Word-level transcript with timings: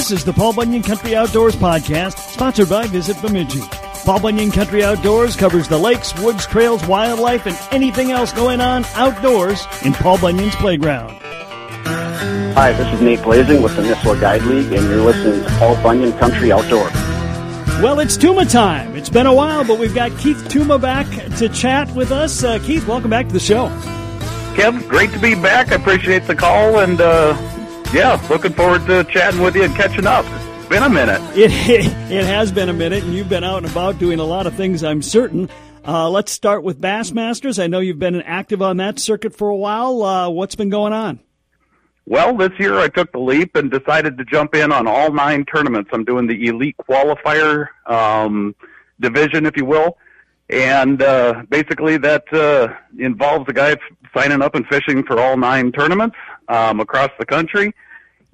This 0.00 0.12
is 0.12 0.24
the 0.24 0.32
Paul 0.32 0.54
Bunyan 0.54 0.82
Country 0.82 1.14
Outdoors 1.14 1.54
Podcast, 1.54 2.16
sponsored 2.16 2.70
by 2.70 2.86
Visit 2.86 3.20
Bemidji. 3.20 3.60
Paul 4.06 4.18
Bunyan 4.18 4.50
Country 4.50 4.82
Outdoors 4.82 5.36
covers 5.36 5.68
the 5.68 5.76
lakes, 5.76 6.18
woods, 6.18 6.46
trails, 6.46 6.82
wildlife, 6.86 7.46
and 7.46 7.54
anything 7.70 8.10
else 8.10 8.32
going 8.32 8.62
on 8.62 8.86
outdoors 8.94 9.66
in 9.84 9.92
Paul 9.92 10.16
Bunyan's 10.16 10.54
playground. 10.54 11.10
Hi, 12.54 12.72
this 12.72 12.90
is 12.94 13.02
Nate 13.02 13.22
Blazing 13.22 13.60
with 13.60 13.76
the 13.76 13.82
Nisswa 13.82 14.18
Guide 14.18 14.40
League, 14.44 14.72
and 14.72 14.88
you're 14.88 15.04
listening 15.04 15.44
to 15.44 15.50
Paul 15.58 15.74
Bunyan 15.82 16.14
Country 16.14 16.50
Outdoors. 16.50 16.94
Well, 17.82 18.00
it's 18.00 18.16
Tuma 18.16 18.50
time. 18.50 18.96
It's 18.96 19.10
been 19.10 19.26
a 19.26 19.34
while, 19.34 19.66
but 19.66 19.78
we've 19.78 19.94
got 19.94 20.18
Keith 20.18 20.42
Tuma 20.48 20.80
back 20.80 21.06
to 21.36 21.50
chat 21.50 21.94
with 21.94 22.10
us. 22.10 22.42
Uh, 22.42 22.58
Keith, 22.60 22.88
welcome 22.88 23.10
back 23.10 23.26
to 23.26 23.34
the 23.34 23.38
show. 23.38 23.68
Kev, 24.54 24.88
great 24.88 25.12
to 25.12 25.18
be 25.18 25.34
back. 25.34 25.70
I 25.70 25.74
appreciate 25.74 26.26
the 26.26 26.34
call, 26.34 26.78
and 26.78 27.02
uh, 27.02 27.36
yeah, 27.92 28.24
looking 28.30 28.52
forward 28.52 28.86
to 28.86 29.04
chatting 29.04 29.40
with 29.40 29.56
you 29.56 29.64
and 29.64 29.74
catching 29.74 30.06
up. 30.06 30.24
It's 30.58 30.68
been 30.68 30.82
a 30.82 30.88
minute. 30.88 31.20
It, 31.36 31.50
it 32.10 32.24
has 32.24 32.52
been 32.52 32.68
a 32.68 32.72
minute, 32.72 33.02
and 33.04 33.14
you've 33.14 33.28
been 33.28 33.44
out 33.44 33.58
and 33.58 33.70
about 33.70 33.98
doing 33.98 34.18
a 34.18 34.24
lot 34.24 34.46
of 34.46 34.54
things, 34.54 34.84
I'm 34.84 35.02
certain. 35.02 35.48
Uh, 35.86 36.10
let's 36.10 36.30
start 36.30 36.62
with 36.62 36.80
Bassmasters. 36.80 37.62
I 37.62 37.66
know 37.66 37.80
you've 37.80 37.98
been 37.98 38.20
active 38.22 38.62
on 38.62 38.76
that 38.78 38.98
circuit 38.98 39.34
for 39.34 39.48
a 39.48 39.56
while. 39.56 40.02
Uh, 40.02 40.28
what's 40.28 40.54
been 40.54 40.68
going 40.68 40.92
on? 40.92 41.20
Well, 42.06 42.36
this 42.36 42.50
year 42.58 42.78
I 42.78 42.88
took 42.88 43.12
the 43.12 43.18
leap 43.18 43.56
and 43.56 43.70
decided 43.70 44.18
to 44.18 44.24
jump 44.24 44.54
in 44.54 44.72
on 44.72 44.86
all 44.86 45.12
nine 45.12 45.44
tournaments. 45.44 45.90
I'm 45.92 46.04
doing 46.04 46.26
the 46.26 46.46
elite 46.46 46.76
qualifier 46.88 47.68
um, 47.86 48.54
division, 49.00 49.46
if 49.46 49.56
you 49.56 49.64
will. 49.64 49.96
And 50.48 51.00
uh, 51.00 51.44
basically, 51.48 51.96
that 51.98 52.24
uh, 52.32 52.74
involves 52.98 53.48
a 53.48 53.52
guy 53.52 53.76
signing 54.14 54.42
up 54.42 54.56
and 54.56 54.66
fishing 54.66 55.04
for 55.04 55.20
all 55.20 55.36
nine 55.36 55.70
tournaments 55.70 56.16
um, 56.48 56.80
across 56.80 57.10
the 57.18 57.24
country. 57.24 57.72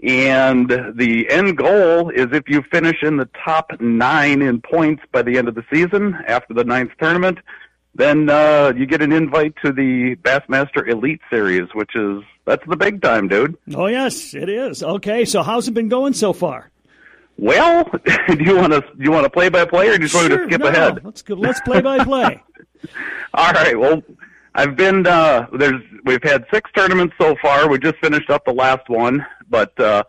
And 0.02 0.68
the 0.94 1.26
end 1.30 1.56
goal 1.56 2.10
is 2.10 2.26
if 2.32 2.48
you 2.48 2.62
finish 2.70 3.02
in 3.02 3.16
the 3.16 3.28
top 3.44 3.80
nine 3.80 4.42
in 4.42 4.60
points 4.60 5.02
by 5.10 5.22
the 5.22 5.38
end 5.38 5.48
of 5.48 5.54
the 5.54 5.64
season 5.72 6.16
after 6.26 6.52
the 6.52 6.64
ninth 6.64 6.90
tournament, 7.00 7.38
then 7.94 8.28
uh, 8.28 8.74
you 8.76 8.84
get 8.84 9.00
an 9.00 9.10
invite 9.10 9.54
to 9.64 9.72
the 9.72 10.16
Bassmaster 10.16 10.86
Elite 10.86 11.20
Series, 11.30 11.68
which 11.72 11.96
is 11.96 12.22
that's 12.44 12.64
the 12.66 12.76
big 12.76 13.00
time, 13.00 13.28
dude. 13.28 13.56
Oh 13.74 13.86
yes, 13.86 14.34
it 14.34 14.50
is. 14.50 14.82
Okay, 14.82 15.24
so 15.24 15.42
how's 15.42 15.66
it 15.66 15.72
been 15.72 15.88
going 15.88 16.12
so 16.12 16.34
far? 16.34 16.70
Well, 17.38 17.84
do 18.04 18.44
you 18.44 18.56
want 18.56 18.72
to 18.72 18.80
do 18.80 19.02
you 19.02 19.10
want 19.10 19.24
to 19.24 19.30
play 19.30 19.48
by 19.48 19.64
play, 19.64 19.88
or 19.88 19.96
do 19.96 20.02
you 20.02 20.08
just 20.08 20.12
sure, 20.12 20.28
want 20.28 20.32
me 20.32 20.38
to 20.38 20.44
skip 20.46 20.60
no, 20.60 20.66
ahead? 20.68 21.04
Let's 21.04 21.22
go. 21.22 21.34
Let's 21.34 21.60
play 21.60 21.80
by 21.80 22.04
play. 22.04 22.42
All 23.34 23.52
right. 23.52 23.78
Well, 23.78 24.02
I've 24.54 24.76
been 24.76 25.06
uh, 25.06 25.46
there's 25.58 25.82
we've 26.04 26.22
had 26.22 26.44
six 26.52 26.70
tournaments 26.76 27.14
so 27.20 27.34
far. 27.42 27.68
We 27.68 27.78
just 27.78 27.96
finished 27.96 28.30
up 28.30 28.44
the 28.44 28.54
last 28.54 28.88
one, 28.88 29.24
but 29.48 29.78
uh, 29.80 30.02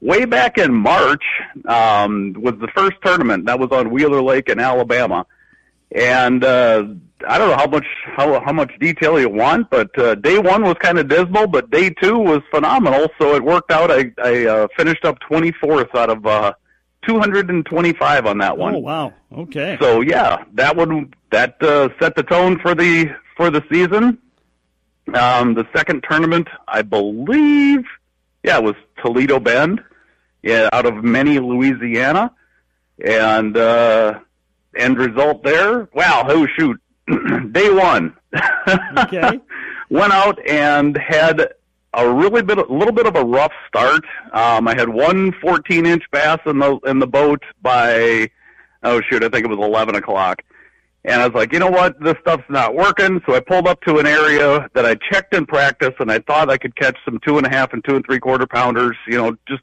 way 0.00 0.24
back 0.24 0.58
in 0.58 0.72
March 0.72 1.24
um, 1.66 2.34
was 2.38 2.54
the 2.60 2.68
first 2.74 2.96
tournament 3.04 3.46
that 3.46 3.58
was 3.58 3.70
on 3.72 3.90
Wheeler 3.90 4.22
Lake 4.22 4.48
in 4.48 4.60
Alabama, 4.60 5.26
and 5.92 6.44
uh, 6.44 6.84
I 7.26 7.38
don't 7.38 7.50
know 7.50 7.56
how 7.56 7.66
much 7.66 7.86
how 8.04 8.40
how 8.40 8.52
much 8.52 8.72
detail 8.80 9.18
you 9.18 9.28
want, 9.28 9.70
but 9.70 9.96
uh, 9.98 10.14
day 10.16 10.38
one 10.38 10.62
was 10.62 10.76
kind 10.80 10.98
of 10.98 11.08
dismal, 11.08 11.46
but 11.46 11.70
day 11.70 11.90
two 11.90 12.18
was 12.18 12.42
phenomenal. 12.50 13.08
So 13.18 13.34
it 13.34 13.42
worked 13.42 13.70
out. 13.70 13.90
I 13.90 14.12
I 14.22 14.46
uh, 14.46 14.68
finished 14.76 15.04
up 15.04 15.18
24th 15.20 15.94
out 15.94 16.10
of 16.10 16.26
uh, 16.26 16.52
225 17.06 18.26
on 18.26 18.38
that 18.38 18.56
one. 18.56 18.74
Oh 18.74 18.78
wow. 18.78 19.12
Okay. 19.32 19.76
So 19.80 20.00
yeah, 20.00 20.44
that 20.54 20.76
would 20.76 21.14
that 21.30 21.62
uh, 21.62 21.88
set 22.00 22.14
the 22.16 22.22
tone 22.22 22.58
for 22.60 22.74
the 22.74 23.10
for 23.36 23.50
the 23.50 23.62
season. 23.70 24.18
Um, 25.12 25.54
the 25.54 25.66
second 25.76 26.04
tournament, 26.08 26.48
I 26.66 26.80
believe, 26.80 27.84
yeah, 28.44 28.58
it 28.58 28.62
was 28.62 28.74
Toledo 29.02 29.40
Bend, 29.40 29.82
yeah, 30.42 30.68
out 30.72 30.86
of 30.86 31.02
Many, 31.02 31.38
Louisiana, 31.40 32.30
and 33.04 33.56
uh, 33.56 34.20
end 34.76 34.98
result 34.98 35.42
there. 35.42 35.88
Wow, 35.94 36.26
oh 36.28 36.46
shoot, 36.56 36.80
day 37.52 37.70
one. 37.70 38.14
Okay. 38.98 39.40
Went 39.90 40.12
out 40.12 40.38
and 40.48 40.96
had 40.96 41.54
a 41.94 42.10
really 42.10 42.42
bit, 42.42 42.58
a 42.58 42.72
little 42.72 42.92
bit 42.92 43.06
of 43.06 43.16
a 43.16 43.24
rough 43.24 43.52
start. 43.68 44.04
Um, 44.32 44.68
I 44.68 44.74
had 44.76 44.88
one 44.88 45.32
14 45.40 45.86
inch 45.86 46.02
bass 46.10 46.38
in 46.46 46.58
the 46.58 46.78
in 46.86 46.98
the 46.98 47.06
boat 47.06 47.42
by, 47.62 48.30
oh 48.82 49.00
shoot, 49.08 49.24
I 49.24 49.28
think 49.28 49.44
it 49.44 49.48
was 49.48 49.58
11 49.58 49.94
o'clock. 49.94 50.42
And 51.06 51.20
I 51.20 51.26
was 51.26 51.34
like, 51.34 51.52
you 51.52 51.58
know 51.58 51.70
what, 51.70 52.00
this 52.00 52.14
stuff's 52.22 52.48
not 52.48 52.74
working. 52.74 53.20
So 53.26 53.34
I 53.34 53.40
pulled 53.40 53.68
up 53.68 53.80
to 53.82 53.98
an 53.98 54.06
area 54.06 54.68
that 54.74 54.86
I 54.86 54.94
checked 55.12 55.34
in 55.34 55.44
practice, 55.44 55.92
and 55.98 56.10
I 56.10 56.18
thought 56.20 56.50
I 56.50 56.56
could 56.56 56.74
catch 56.76 56.96
some 57.04 57.20
two 57.26 57.36
and 57.36 57.46
a 57.46 57.50
half 57.50 57.74
and 57.74 57.84
two 57.84 57.96
and 57.96 58.04
three 58.06 58.18
quarter 58.18 58.46
pounders. 58.46 58.96
You 59.06 59.18
know, 59.18 59.36
just 59.46 59.62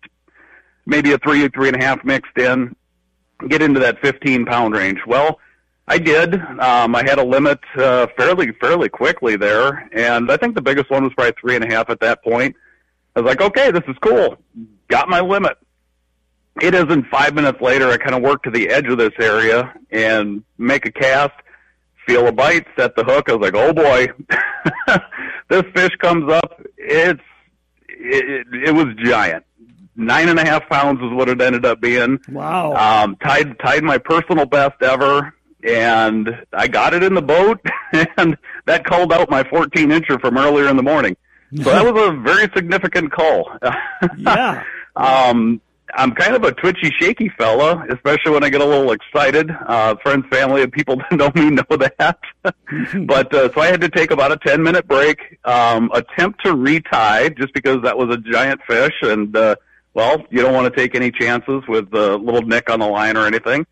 maybe 0.86 1.14
a 1.14 1.18
three, 1.18 1.48
three 1.48 1.70
and 1.70 1.82
a 1.82 1.84
half 1.84 2.04
mixed 2.04 2.38
in, 2.38 2.76
get 3.48 3.64
into 3.64 3.80
that 3.80 4.00
15 4.02 4.46
pound 4.46 4.76
range. 4.76 5.00
Well, 5.08 5.40
I 5.88 5.98
did. 5.98 6.36
Um, 6.36 6.96
I 6.96 7.04
had 7.04 7.18
a 7.18 7.24
limit 7.24 7.60
uh, 7.76 8.08
fairly 8.16 8.52
fairly 8.62 8.88
quickly 8.88 9.36
there, 9.36 9.90
and 9.94 10.32
I 10.32 10.38
think 10.38 10.54
the 10.54 10.62
biggest 10.62 10.92
one 10.92 11.04
was 11.04 11.14
probably 11.14 11.34
three 11.42 11.56
and 11.56 11.66
a 11.66 11.68
half 11.68 11.90
at 11.90 12.00
that 12.02 12.24
point. 12.24 12.56
I 13.16 13.22
was 13.22 13.28
like, 13.28 13.42
okay, 13.42 13.72
this 13.72 13.84
is 13.88 13.96
cool. 14.02 14.38
Got 14.90 15.10
my 15.10 15.22
limit. 15.22 15.58
It 16.62 16.76
isn't 16.76 17.08
five 17.08 17.34
minutes 17.34 17.60
later. 17.60 17.90
I 17.90 17.98
kind 17.98 18.14
of 18.14 18.22
work 18.22 18.44
to 18.44 18.52
the 18.52 18.70
edge 18.70 18.88
of 18.88 19.00
this 19.00 19.14
area 19.20 19.74
and 19.90 20.44
make 20.60 20.86
a 20.86 20.92
cast, 20.92 21.34
feel 22.06 22.28
a 22.28 22.32
bite, 22.32 22.68
set 22.78 22.96
the 22.96 23.04
hook. 23.04 23.30
I 23.30 23.34
was 23.34 23.42
like, 23.42 23.56
oh 23.56 23.74
boy, 23.74 24.08
this 25.50 25.64
fish 25.74 25.96
comes 26.00 26.32
up. 26.32 26.62
It's 26.78 27.20
it, 27.88 28.48
it 28.54 28.76
was 28.76 28.94
giant. 29.04 29.44
Nine 29.96 30.30
and 30.30 30.40
a 30.40 30.46
half 30.46 30.70
pounds 30.70 31.02
is 31.02 31.12
what 31.12 31.30
it 31.30 31.42
ended 31.42 31.66
up 31.66 31.82
being. 31.82 32.20
Wow. 32.30 32.74
Um, 32.74 33.16
tied 33.18 33.58
tied 33.60 33.84
my 33.84 33.98
personal 33.98 34.46
best 34.46 34.82
ever, 34.84 35.34
and 35.64 36.30
I 36.54 36.68
got 36.68 36.94
it 36.94 37.02
in 37.02 37.16
the 37.16 37.22
boat, 37.24 37.60
and 38.18 38.38
that 38.66 38.86
called 38.86 39.12
out 39.12 39.32
my 39.32 39.44
14 39.44 39.90
incher 39.90 40.22
from 40.22 40.38
earlier 40.38 40.70
in 40.70 40.78
the 40.78 40.84
morning. 40.84 41.18
So 41.58 41.64
that 41.64 41.84
was 41.94 42.10
a 42.10 42.12
very 42.22 42.50
significant 42.56 43.12
call. 43.12 43.52
yeah. 44.18 44.64
um, 44.96 45.60
I'm 45.94 46.14
kind 46.14 46.36
of 46.36 46.44
a 46.44 46.52
twitchy, 46.52 46.92
shaky 47.00 47.30
fella, 47.38 47.86
especially 47.90 48.32
when 48.32 48.44
I 48.44 48.50
get 48.50 48.62
a 48.62 48.66
little 48.66 48.92
excited. 48.92 49.50
Uh, 49.50 49.96
friends, 50.04 50.26
family, 50.32 50.62
and 50.62 50.72
people 50.72 50.96
that 51.10 51.12
know 51.12 51.32
me 51.36 51.50
know 51.50 51.78
that. 51.78 52.20
but 53.06 53.34
uh, 53.34 53.52
so 53.54 53.62
I 53.62 53.68
had 53.68 53.82
to 53.82 53.90
take 53.90 54.12
about 54.12 54.32
a 54.32 54.38
10 54.38 54.62
minute 54.64 54.88
break, 54.88 55.40
um, 55.46 55.92
attempt 55.94 56.44
to 56.46 56.56
retie 56.56 57.30
just 57.38 57.54
because 57.54 57.82
that 57.84 57.98
was 57.98 58.14
a 58.14 58.18
giant 58.18 58.62
fish, 58.68 58.94
and 59.02 59.36
uh, 59.36 59.56
well, 59.94 60.26
you 60.30 60.42
don't 60.42 60.54
want 60.54 60.74
to 60.74 60.80
take 60.80 60.96
any 60.96 61.12
chances 61.12 61.64
with 61.68 61.94
a 61.94 62.16
little 62.18 62.42
nick 62.42 62.70
on 62.70 62.80
the 62.80 62.88
line 62.88 63.18
or 63.18 63.26
anything. 63.26 63.66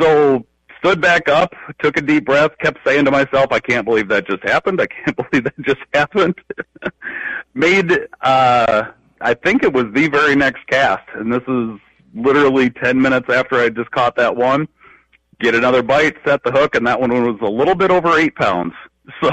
So 0.00 0.46
stood 0.84 1.00
back 1.00 1.28
up, 1.28 1.54
took 1.82 1.96
a 1.96 2.02
deep 2.02 2.26
breath, 2.26 2.52
kept 2.60 2.78
saying 2.86 3.06
to 3.06 3.10
myself, 3.10 3.46
I 3.50 3.60
can't 3.60 3.86
believe 3.86 4.08
that 4.08 4.26
just 4.26 4.42
happened. 4.42 4.80
I 4.80 4.86
can't 4.86 5.16
believe 5.30 5.44
that 5.44 5.60
just 5.62 5.80
happened. 5.92 6.34
Made, 7.54 7.92
uh, 8.20 8.84
I 9.20 9.34
think 9.34 9.62
it 9.62 9.72
was 9.72 9.86
the 9.94 10.08
very 10.08 10.34
next 10.34 10.66
cast, 10.66 11.08
and 11.14 11.32
this 11.32 11.42
is 11.46 11.80
literally 12.14 12.70
10 12.70 13.00
minutes 13.00 13.28
after 13.28 13.56
I 13.56 13.68
just 13.70 13.90
caught 13.90 14.16
that 14.16 14.36
one. 14.36 14.68
Get 15.40 15.54
another 15.54 15.82
bite, 15.82 16.16
set 16.24 16.42
the 16.44 16.52
hook, 16.52 16.74
and 16.74 16.86
that 16.86 17.00
one 17.00 17.10
was 17.10 17.38
a 17.42 17.50
little 17.50 17.74
bit 17.74 17.90
over 17.90 18.18
eight 18.18 18.34
pounds. 18.36 18.72
So, 19.22 19.30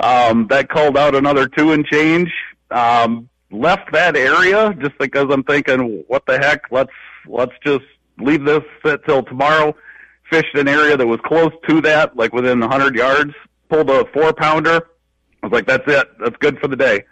um, 0.00 0.46
that 0.48 0.68
called 0.70 0.96
out 0.96 1.14
another 1.14 1.46
two 1.46 1.72
and 1.72 1.84
change. 1.86 2.30
Um, 2.70 3.28
left 3.50 3.92
that 3.92 4.16
area 4.16 4.74
just 4.80 4.96
because 4.98 5.26
I'm 5.30 5.42
thinking, 5.42 6.04
what 6.06 6.24
the 6.26 6.38
heck? 6.38 6.62
Let's, 6.70 6.92
let's 7.26 7.52
just 7.64 7.84
leave 8.18 8.44
this 8.44 8.62
sit 8.84 9.04
till 9.04 9.22
tomorrow. 9.22 9.74
Fished 10.30 10.54
an 10.54 10.68
area 10.68 10.96
that 10.96 11.06
was 11.06 11.20
close 11.24 11.52
to 11.68 11.80
that, 11.82 12.16
like 12.16 12.32
within 12.32 12.62
a 12.62 12.68
hundred 12.68 12.94
yards. 12.94 13.32
Pulled 13.68 13.90
a 13.90 14.04
four 14.12 14.32
pounder. 14.32 14.88
I 15.42 15.46
was 15.46 15.52
like, 15.52 15.66
that's 15.66 15.84
it. 15.86 16.08
That's 16.18 16.36
good 16.36 16.58
for 16.60 16.68
the 16.68 16.76
day. 16.76 17.04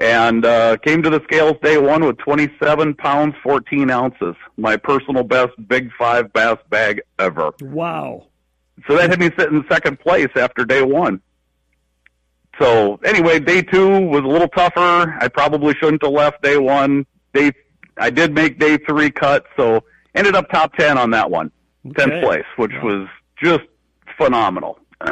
And 0.00 0.46
uh, 0.46 0.78
came 0.78 1.02
to 1.02 1.10
the 1.10 1.20
scales 1.24 1.56
day 1.62 1.76
one 1.76 2.02
with 2.04 2.16
27 2.18 2.94
pounds 2.94 3.34
14 3.42 3.90
ounces, 3.90 4.34
my 4.56 4.76
personal 4.78 5.22
best 5.22 5.50
Big 5.68 5.90
Five 5.98 6.32
bass 6.32 6.56
bag 6.70 7.02
ever. 7.18 7.52
Wow. 7.60 8.26
So 8.88 8.96
that 8.96 9.10
had 9.10 9.20
me 9.20 9.30
sitting 9.38 9.62
second 9.68 10.00
place 10.00 10.30
after 10.36 10.64
day 10.64 10.80
one. 10.82 11.20
So 12.58 12.98
anyway, 13.04 13.40
day 13.40 13.60
two 13.60 14.06
was 14.06 14.22
a 14.22 14.26
little 14.26 14.48
tougher. 14.48 15.14
I 15.20 15.28
probably 15.28 15.74
shouldn't 15.74 16.02
have 16.02 16.12
left 16.12 16.42
day 16.42 16.56
one. 16.56 17.04
Day 17.34 17.52
I 17.98 18.08
did 18.08 18.34
make 18.34 18.58
day 18.58 18.78
three 18.78 19.10
cut, 19.10 19.44
so 19.54 19.84
ended 20.14 20.34
up 20.34 20.48
top 20.50 20.74
ten 20.76 20.96
on 20.96 21.10
that 21.10 21.30
one, 21.30 21.52
tenth 21.96 22.12
Okay. 22.12 22.22
place, 22.22 22.44
which 22.56 22.72
was 22.82 23.06
just 23.42 23.64
phenomenal. 24.16 24.78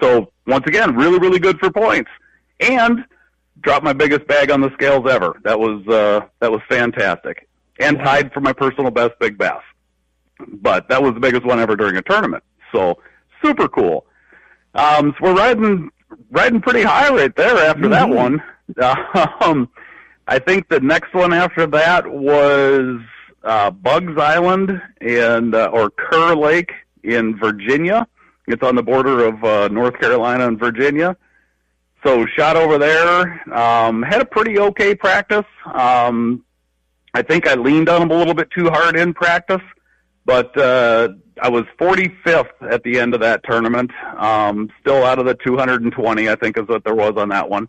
so 0.00 0.30
once 0.46 0.64
again, 0.66 0.94
really, 0.94 1.18
really 1.18 1.40
good 1.40 1.58
for 1.58 1.70
points, 1.72 2.10
and 2.60 3.04
dropped 3.60 3.84
my 3.84 3.92
biggest 3.92 4.26
bag 4.26 4.50
on 4.50 4.60
the 4.60 4.70
scales 4.74 5.06
ever. 5.10 5.38
That 5.44 5.58
was 5.58 5.86
uh, 5.88 6.26
that 6.40 6.50
was 6.50 6.60
fantastic, 6.68 7.48
and 7.80 7.98
Wow. 7.98 8.04
tied 8.04 8.32
for 8.32 8.40
my 8.40 8.52
personal 8.52 8.90
best 8.90 9.12
big 9.20 9.36
bass. 9.38 9.62
But 10.46 10.88
that 10.88 11.02
was 11.02 11.14
the 11.14 11.20
biggest 11.20 11.44
one 11.44 11.58
ever 11.58 11.74
during 11.76 11.96
a 11.96 12.02
tournament. 12.02 12.44
So 12.72 12.98
super 13.44 13.68
cool. 13.68 14.06
Um, 14.74 15.14
so 15.18 15.24
we're 15.24 15.34
riding 15.34 15.90
riding 16.30 16.60
pretty 16.60 16.82
high 16.82 17.10
right 17.10 17.34
there 17.36 17.56
after 17.58 17.88
that 17.88 18.08
Mhm. 18.08 18.14
one. 18.14 18.42
Um, 19.40 19.68
I 20.26 20.38
think 20.38 20.68
the 20.68 20.80
next 20.80 21.14
one 21.14 21.32
after 21.32 21.66
that 21.68 22.06
was 22.06 23.00
uh, 23.44 23.70
Buggs 23.70 24.18
Island 24.20 24.80
and 25.00 25.54
uh, 25.54 25.70
or 25.72 25.88
Kerr 25.90 26.34
Lake 26.34 26.70
in 27.02 27.38
Virginia. 27.38 28.06
It's 28.46 28.62
on 28.62 28.74
the 28.76 28.82
border 28.82 29.24
of 29.24 29.42
uh, 29.42 29.68
North 29.68 29.98
Carolina 29.98 30.46
and 30.46 30.58
Virginia. 30.58 31.16
So 32.04 32.26
shot 32.26 32.56
over 32.56 32.78
there. 32.78 33.54
Um, 33.54 34.02
had 34.02 34.20
a 34.20 34.24
pretty 34.24 34.58
okay 34.58 34.94
practice. 34.94 35.44
Um, 35.66 36.44
I 37.14 37.22
think 37.22 37.48
I 37.48 37.54
leaned 37.54 37.88
on 37.88 38.00
them 38.00 38.10
a 38.10 38.14
little 38.14 38.34
bit 38.34 38.50
too 38.50 38.68
hard 38.70 38.96
in 38.96 39.14
practice, 39.14 39.62
but 40.24 40.56
uh, 40.56 41.08
I 41.42 41.48
was 41.48 41.64
45th 41.78 42.50
at 42.70 42.82
the 42.84 43.00
end 43.00 43.14
of 43.14 43.20
that 43.20 43.42
tournament. 43.44 43.90
Um, 44.16 44.70
still 44.80 45.04
out 45.04 45.18
of 45.18 45.26
the 45.26 45.34
220, 45.34 46.28
I 46.28 46.34
think 46.36 46.58
is 46.58 46.68
what 46.68 46.84
there 46.84 46.94
was 46.94 47.14
on 47.16 47.30
that 47.30 47.48
one. 47.48 47.68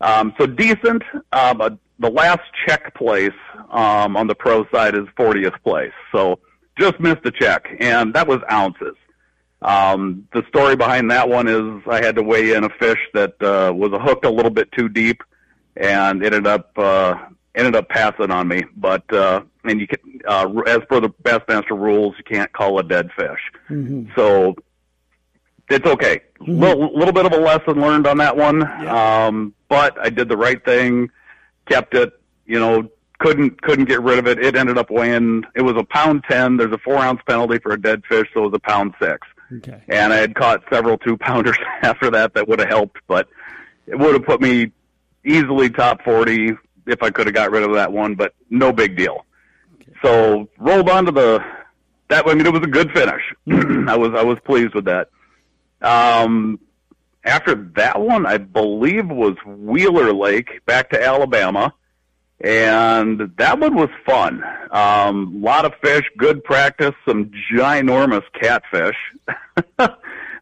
Um, 0.00 0.34
so 0.38 0.46
decent. 0.46 1.02
Uh, 1.30 1.54
but 1.54 1.78
the 1.98 2.10
last 2.10 2.40
check 2.66 2.94
place 2.94 3.30
um, 3.70 4.16
on 4.16 4.26
the 4.26 4.34
pro 4.34 4.66
side 4.70 4.94
is 4.94 5.06
40th 5.16 5.62
place. 5.62 5.92
So 6.12 6.40
just 6.78 6.98
missed 6.98 7.24
a 7.24 7.30
check, 7.30 7.68
and 7.78 8.14
that 8.14 8.26
was 8.26 8.40
ounces. 8.50 8.96
Um, 9.62 10.26
the 10.32 10.42
story 10.48 10.76
behind 10.76 11.10
that 11.10 11.28
one 11.28 11.46
is 11.48 11.82
I 11.86 12.02
had 12.02 12.16
to 12.16 12.22
weigh 12.22 12.54
in 12.54 12.64
a 12.64 12.70
fish 12.70 12.98
that 13.12 13.40
uh, 13.42 13.72
was 13.74 13.90
hooked 14.02 14.24
a 14.24 14.30
little 14.30 14.50
bit 14.50 14.72
too 14.72 14.88
deep, 14.88 15.22
and 15.76 16.24
ended 16.24 16.46
up 16.46 16.76
uh, 16.78 17.14
ended 17.54 17.76
up 17.76 17.88
passing 17.88 18.30
on 18.30 18.48
me. 18.48 18.64
But 18.76 19.10
uh, 19.12 19.42
and 19.64 19.80
you 19.80 19.86
can, 19.86 19.98
uh, 20.26 20.48
as 20.66 20.80
per 20.88 21.00
the 21.00 21.10
Bassmaster 21.10 21.78
rules, 21.78 22.14
you 22.16 22.24
can't 22.24 22.52
call 22.52 22.78
a 22.78 22.82
dead 22.82 23.10
fish. 23.14 23.40
Mm-hmm. 23.68 24.12
So 24.16 24.56
it's 25.68 25.86
okay. 25.86 26.22
A 26.40 26.42
mm-hmm. 26.42 26.58
little, 26.58 26.98
little 26.98 27.12
bit 27.12 27.26
of 27.26 27.32
a 27.32 27.38
lesson 27.38 27.80
learned 27.80 28.06
on 28.06 28.18
that 28.18 28.36
one. 28.36 28.60
Yeah. 28.60 29.26
Um, 29.26 29.54
but 29.68 29.98
I 29.98 30.10
did 30.10 30.28
the 30.28 30.36
right 30.36 30.64
thing, 30.64 31.10
kept 31.66 31.94
it. 31.94 32.12
You 32.46 32.58
know, 32.58 32.90
couldn't 33.18 33.60
couldn't 33.62 33.84
get 33.84 34.02
rid 34.02 34.18
of 34.18 34.26
it. 34.26 34.42
It 34.42 34.56
ended 34.56 34.78
up 34.78 34.90
weighing. 34.90 35.44
It 35.54 35.62
was 35.62 35.76
a 35.76 35.84
pound 35.84 36.24
ten. 36.28 36.56
There's 36.56 36.72
a 36.72 36.78
four 36.78 36.96
ounce 36.96 37.20
penalty 37.26 37.58
for 37.58 37.72
a 37.72 37.80
dead 37.80 38.02
fish, 38.08 38.26
so 38.32 38.44
it 38.44 38.46
was 38.50 38.54
a 38.54 38.58
pound 38.58 38.94
six. 39.00 39.26
Okay. 39.52 39.82
And 39.88 40.12
I 40.12 40.16
had 40.16 40.34
caught 40.34 40.62
several 40.72 40.98
two 40.98 41.16
pounders 41.16 41.56
after 41.82 42.10
that 42.10 42.34
that 42.34 42.48
would 42.48 42.60
have 42.60 42.68
helped, 42.68 42.98
but 43.06 43.28
it 43.86 43.98
would 43.98 44.14
have 44.14 44.24
put 44.24 44.40
me 44.40 44.72
easily 45.24 45.70
top 45.70 46.02
forty 46.02 46.52
if 46.86 47.02
I 47.02 47.10
could 47.10 47.26
have 47.26 47.34
got 47.34 47.50
rid 47.50 47.62
of 47.62 47.74
that 47.74 47.92
one. 47.92 48.14
But 48.14 48.34
no 48.48 48.72
big 48.72 48.96
deal. 48.96 49.26
Okay. 49.74 49.92
So 50.02 50.48
rolled 50.58 50.88
on 50.88 51.06
to 51.06 51.12
the 51.12 51.44
that. 52.08 52.26
I 52.26 52.34
mean, 52.34 52.46
it 52.46 52.52
was 52.52 52.62
a 52.62 52.68
good 52.68 52.90
finish. 52.92 53.22
I 53.88 53.96
was 53.96 54.12
I 54.14 54.22
was 54.22 54.38
pleased 54.44 54.74
with 54.74 54.84
that. 54.84 55.08
Um, 55.82 56.60
after 57.24 57.54
that 57.76 58.00
one, 58.00 58.26
I 58.26 58.38
believe 58.38 59.08
was 59.08 59.36
Wheeler 59.44 60.12
Lake 60.12 60.64
back 60.66 60.90
to 60.90 61.02
Alabama 61.02 61.74
and 62.40 63.32
that 63.36 63.58
one 63.58 63.74
was 63.74 63.90
fun. 64.06 64.42
A 64.42 64.78
um, 64.78 65.42
lot 65.42 65.64
of 65.64 65.74
fish, 65.82 66.04
good 66.16 66.42
practice, 66.42 66.94
some 67.06 67.30
ginormous 67.52 68.24
catfish. 68.40 68.96
um, 69.78 69.90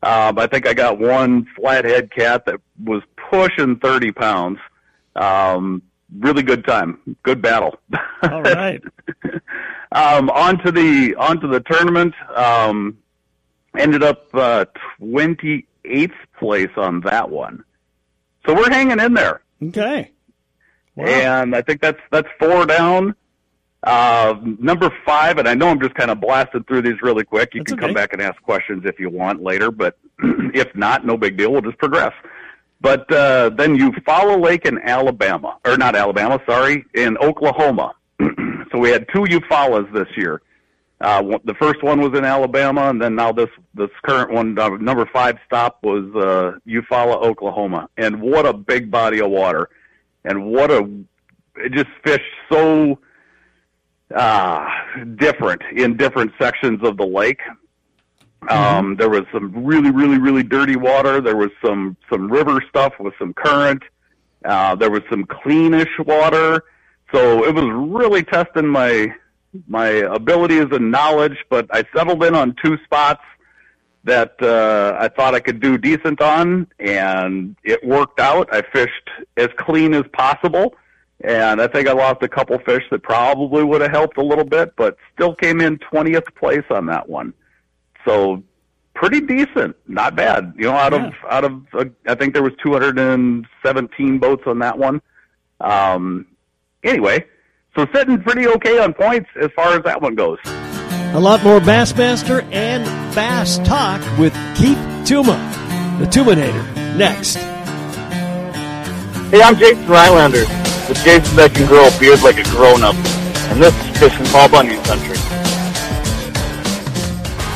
I 0.02 0.46
think 0.46 0.66
I 0.66 0.74
got 0.74 0.98
one 0.98 1.46
flathead 1.56 2.12
cat 2.12 2.46
that 2.46 2.60
was 2.84 3.02
pushing 3.30 3.76
30 3.76 4.12
pounds. 4.12 4.58
Um, 5.16 5.82
really 6.16 6.42
good 6.42 6.64
time, 6.64 7.16
good 7.24 7.42
battle. 7.42 7.80
All 8.22 8.42
right. 8.42 8.80
um, 9.92 10.30
on 10.30 10.58
to 10.64 10.70
the 10.70 11.16
on 11.16 11.40
to 11.40 11.48
the 11.48 11.60
tournament. 11.60 12.14
Um, 12.34 12.98
ended 13.76 14.02
up 14.04 14.28
uh, 14.34 14.66
28th 15.00 16.12
place 16.38 16.70
on 16.76 17.00
that 17.00 17.28
one. 17.30 17.64
So 18.46 18.54
we're 18.54 18.70
hanging 18.70 19.00
in 19.00 19.14
there. 19.14 19.42
Okay. 19.62 20.12
Wow. 20.98 21.06
And 21.06 21.54
I 21.54 21.62
think 21.62 21.80
that's 21.80 22.00
that's 22.10 22.28
four 22.40 22.66
down. 22.66 23.14
Uh, 23.84 24.34
number 24.58 24.90
five, 25.06 25.38
and 25.38 25.48
I 25.48 25.54
know 25.54 25.68
I'm 25.68 25.80
just 25.80 25.94
kind 25.94 26.10
of 26.10 26.20
blasted 26.20 26.66
through 26.66 26.82
these 26.82 27.00
really 27.00 27.22
quick. 27.22 27.54
You 27.54 27.60
that's 27.60 27.70
can 27.70 27.78
okay. 27.78 27.86
come 27.86 27.94
back 27.94 28.12
and 28.12 28.20
ask 28.20 28.42
questions 28.42 28.82
if 28.84 28.98
you 28.98 29.08
want 29.08 29.40
later, 29.40 29.70
but 29.70 29.96
if 30.52 30.74
not, 30.74 31.06
no 31.06 31.16
big 31.16 31.36
deal. 31.36 31.52
We'll 31.52 31.60
just 31.60 31.78
progress. 31.78 32.12
But 32.80 33.10
uh, 33.12 33.50
then 33.50 33.76
you 33.76 33.92
follow 34.04 34.40
Lake 34.40 34.64
in 34.64 34.80
Alabama, 34.80 35.58
or 35.64 35.76
not 35.76 35.94
Alabama, 35.94 36.40
sorry, 36.48 36.84
in 36.94 37.16
Oklahoma. 37.18 37.94
so 38.72 38.78
we 38.78 38.90
had 38.90 39.06
two 39.14 39.22
Eufaulas 39.22 39.92
this 39.92 40.08
year. 40.16 40.42
Uh, 41.00 41.38
the 41.44 41.54
first 41.54 41.80
one 41.84 42.00
was 42.00 42.18
in 42.18 42.24
Alabama, 42.24 42.90
and 42.90 43.00
then 43.00 43.14
now 43.14 43.30
this 43.30 43.50
this 43.74 43.90
current 44.02 44.32
one, 44.32 44.58
uh, 44.58 44.70
number 44.70 45.08
five 45.12 45.38
stop 45.46 45.78
was 45.84 46.04
uh, 46.16 46.58
Eufaula, 46.66 47.22
Oklahoma, 47.22 47.88
and 47.96 48.20
what 48.20 48.46
a 48.46 48.52
big 48.52 48.90
body 48.90 49.20
of 49.20 49.30
water! 49.30 49.68
And 50.28 50.44
what 50.44 50.70
a 50.70 50.88
it 51.56 51.72
just 51.72 51.88
fished 52.04 52.22
so 52.50 52.98
uh, 54.14 54.66
different 55.16 55.62
in 55.75 55.96
different 55.96 56.32
sections 56.40 56.80
of 56.82 56.96
the 56.96 57.06
lake. 57.06 57.40
Mm-hmm. 58.42 58.76
Um, 58.76 58.96
there 58.96 59.10
was 59.10 59.25
some 59.32 59.64
really, 59.64 59.90
really, 59.90 60.19
really 60.19 60.44
dirty 60.44 60.76
water. 60.76 61.20
There 61.20 61.36
was 61.36 61.50
some 61.64 61.96
some 62.10 62.30
river 62.30 62.62
stuff 62.69 62.94
with 63.00 63.14
some 63.19 63.32
current. 63.34 63.82
Uh, 64.44 64.76
there 64.76 64.90
was 64.90 65.02
some 65.10 65.25
cleanish 65.25 65.98
water. 66.06 66.62
So 67.12 67.44
it 67.44 67.54
was 67.54 67.64
really 67.64 68.22
testing 68.22 68.69
my 68.69 69.12
my 69.66 69.88
abilities 69.88 70.66
and 70.70 70.90
knowledge. 70.90 71.38
But 71.48 71.66
I 71.72 71.84
settled 71.96 72.22
in 72.22 72.34
on 72.34 72.54
two 72.62 72.76
spots 72.84 73.22
that 74.04 74.34
uh, 74.40 74.96
I 74.98 75.08
thought 75.08 75.34
I 75.34 75.40
could 75.40 75.60
do 75.60 75.76
decent 75.76 76.20
on, 76.20 76.66
and 76.78 77.56
it 77.64 77.84
worked 77.84 78.20
out. 78.20 78.48
I 78.52 78.62
fished 78.62 79.10
as 79.36 79.48
clean 79.56 79.94
as 79.94 80.04
possible, 80.12 80.74
and 81.22 81.60
I 81.60 81.66
think 81.66 81.88
I 81.88 81.92
lost 81.92 82.22
a 82.22 82.28
couple 82.28 82.58
fish 82.60 82.84
that 82.90 83.02
probably 83.02 83.64
would 83.64 83.80
have 83.80 83.90
helped 83.90 84.16
a 84.18 84.24
little 84.24 84.44
bit, 84.44 84.74
but 84.76 84.96
still 85.14 85.34
came 85.34 85.60
in 85.60 85.78
20th 85.78 86.34
place 86.36 86.64
on 86.70 86.86
that 86.86 87.08
one. 87.08 87.34
So 88.06 88.42
pretty 88.94 89.20
decent, 89.20 89.76
not 89.86 90.16
bad. 90.16 90.54
You 90.56 90.64
know, 90.64 90.72
out 90.72 90.92
yeah. 90.92 91.06
of 91.06 91.14
out 91.30 91.44
of 91.44 91.62
uh, 91.74 91.84
I 92.06 92.14
think 92.14 92.34
there 92.34 92.42
was 92.42 92.52
217 92.62 94.18
boats 94.18 94.42
on 94.46 94.58
that 94.60 94.78
one. 94.78 95.00
Um, 95.60 96.26
anyway, 96.82 97.24
so 97.76 97.86
sitting 97.94 98.22
pretty 98.22 98.46
okay 98.46 98.78
on 98.78 98.94
points 98.94 99.28
as 99.40 99.50
far 99.54 99.76
as 99.76 99.84
that 99.84 100.00
one 100.00 100.14
goes. 100.14 100.38
A 101.14 101.20
lot 101.20 101.42
more 101.42 101.58
Bassmaster 101.58 102.42
and 102.52 103.07
Bass 103.18 103.58
Talk 103.66 104.00
with 104.16 104.32
Keith 104.56 104.78
Tuma, 105.02 105.36
the 105.98 106.04
Tuminator, 106.04 106.64
next. 106.96 107.34
Hey, 109.32 109.42
I'm 109.42 109.56
Jason 109.56 109.82
Rylander 109.86 110.46
with 110.88 111.02
Jason 111.02 111.34
that 111.34 111.52
can 111.52 111.66
grow 111.66 111.88
a 111.88 111.98
beard 111.98 112.22
like 112.22 112.38
a 112.38 112.44
grown-up, 112.44 112.94
and 112.94 113.60
this 113.60 113.75
is 113.75 113.98
Fishing 113.98 114.25
Paul 114.26 114.48
Bunyan 114.50 114.80
Country. 114.84 115.16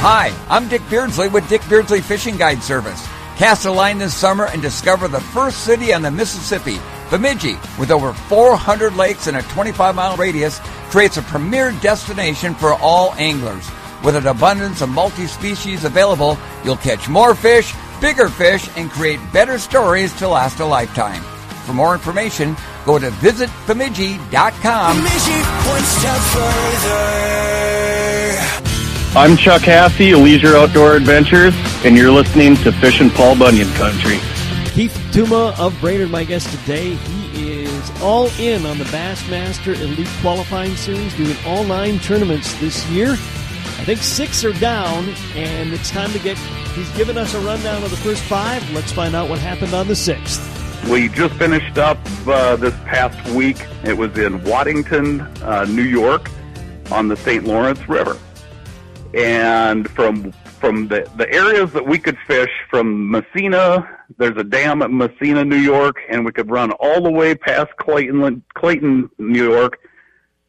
Hi, 0.02 0.36
I'm 0.48 0.66
Dick 0.66 0.82
Beardsley 0.90 1.28
with 1.28 1.48
Dick 1.48 1.62
Beardsley 1.68 2.00
Fishing 2.00 2.36
Guide 2.36 2.60
Service. 2.60 3.00
Cast 3.36 3.64
a 3.64 3.70
line 3.70 3.98
this 3.98 4.16
summer 4.16 4.46
and 4.46 4.60
discover 4.60 5.06
the 5.06 5.20
first 5.20 5.58
city 5.58 5.94
on 5.94 6.02
the 6.02 6.10
Mississippi, 6.10 6.80
Bemidji, 7.08 7.54
with 7.78 7.92
over 7.92 8.12
400 8.12 8.96
lakes 8.96 9.28
and 9.28 9.36
a 9.36 9.42
25 9.42 9.94
mile 9.94 10.16
radius, 10.16 10.58
creates 10.90 11.18
a 11.18 11.22
premier 11.22 11.70
destination 11.80 12.52
for 12.52 12.72
all 12.72 13.14
anglers. 13.14 13.70
With 14.04 14.16
an 14.16 14.26
abundance 14.26 14.80
of 14.80 14.88
multi 14.88 15.28
species 15.28 15.84
available, 15.84 16.36
you'll 16.64 16.76
catch 16.76 17.08
more 17.08 17.36
fish, 17.36 17.72
bigger 18.00 18.28
fish, 18.28 18.68
and 18.76 18.90
create 18.90 19.20
better 19.32 19.60
stories 19.60 20.12
to 20.14 20.26
last 20.26 20.58
a 20.58 20.66
lifetime. 20.66 21.22
For 21.66 21.72
more 21.72 21.94
information, 21.94 22.56
go 22.84 22.98
to 22.98 23.10
visitbemidji.com. 23.10 24.96
I'm 29.14 29.36
Chuck 29.36 29.62
Hassey, 29.62 30.20
Leisure 30.20 30.56
Outdoor 30.56 30.96
Adventures, 30.96 31.54
and 31.84 31.96
you're 31.96 32.10
listening 32.10 32.56
to 32.56 32.72
Fish 32.72 33.00
and 33.00 33.12
Paul 33.12 33.38
Bunyan 33.38 33.70
Country. 33.74 34.18
Keith 34.72 34.96
Tuma 35.12 35.56
of 35.60 35.78
Brainerd, 35.80 36.10
my 36.10 36.24
guest 36.24 36.50
today. 36.58 36.94
He 36.94 37.62
is 37.62 38.02
all 38.02 38.26
in 38.40 38.66
on 38.66 38.78
the 38.78 38.84
Bassmaster 38.84 39.80
Elite 39.80 40.08
Qualifying 40.22 40.74
Series, 40.74 41.14
doing 41.16 41.36
all 41.46 41.62
nine 41.62 42.00
tournaments 42.00 42.52
this 42.54 42.84
year. 42.88 43.16
I 43.82 43.84
think 43.84 44.00
six 44.00 44.44
are 44.44 44.52
down, 44.54 45.08
and 45.34 45.72
it's 45.72 45.90
time 45.90 46.10
to 46.12 46.18
get. 46.18 46.38
He's 46.74 46.90
given 46.96 47.18
us 47.18 47.34
a 47.34 47.40
rundown 47.40 47.82
of 47.82 47.90
the 47.90 47.96
first 47.96 48.22
five. 48.22 48.68
Let's 48.72 48.92
find 48.92 49.14
out 49.14 49.28
what 49.28 49.38
happened 49.38 49.74
on 49.74 49.88
the 49.88 49.96
sixth. 49.96 50.48
We 50.88 51.08
just 51.08 51.34
finished 51.34 51.78
up 51.78 51.98
uh, 52.26 52.56
this 52.56 52.74
past 52.84 53.28
week. 53.30 53.58
It 53.84 53.96
was 53.96 54.16
in 54.18 54.42
Waddington, 54.44 55.20
uh, 55.42 55.66
New 55.68 55.82
York, 55.82 56.30
on 56.90 57.08
the 57.08 57.16
St. 57.16 57.44
Lawrence 57.44 57.88
River, 57.88 58.18
and 59.14 59.88
from 59.90 60.32
from 60.62 60.86
the, 60.86 61.10
the 61.16 61.28
areas 61.32 61.72
that 61.72 61.84
we 61.84 61.98
could 61.98 62.16
fish 62.24 62.50
from 62.70 63.10
Massena, 63.10 63.98
there's 64.18 64.36
a 64.36 64.44
dam 64.44 64.80
at 64.80 64.92
Massena, 64.92 65.44
New 65.44 65.56
York, 65.56 65.96
and 66.08 66.24
we 66.24 66.30
could 66.30 66.48
run 66.48 66.70
all 66.78 67.02
the 67.02 67.10
way 67.10 67.34
past 67.34 67.76
Clayton, 67.78 68.44
Clayton, 68.54 69.10
New 69.18 69.50
York, 69.50 69.80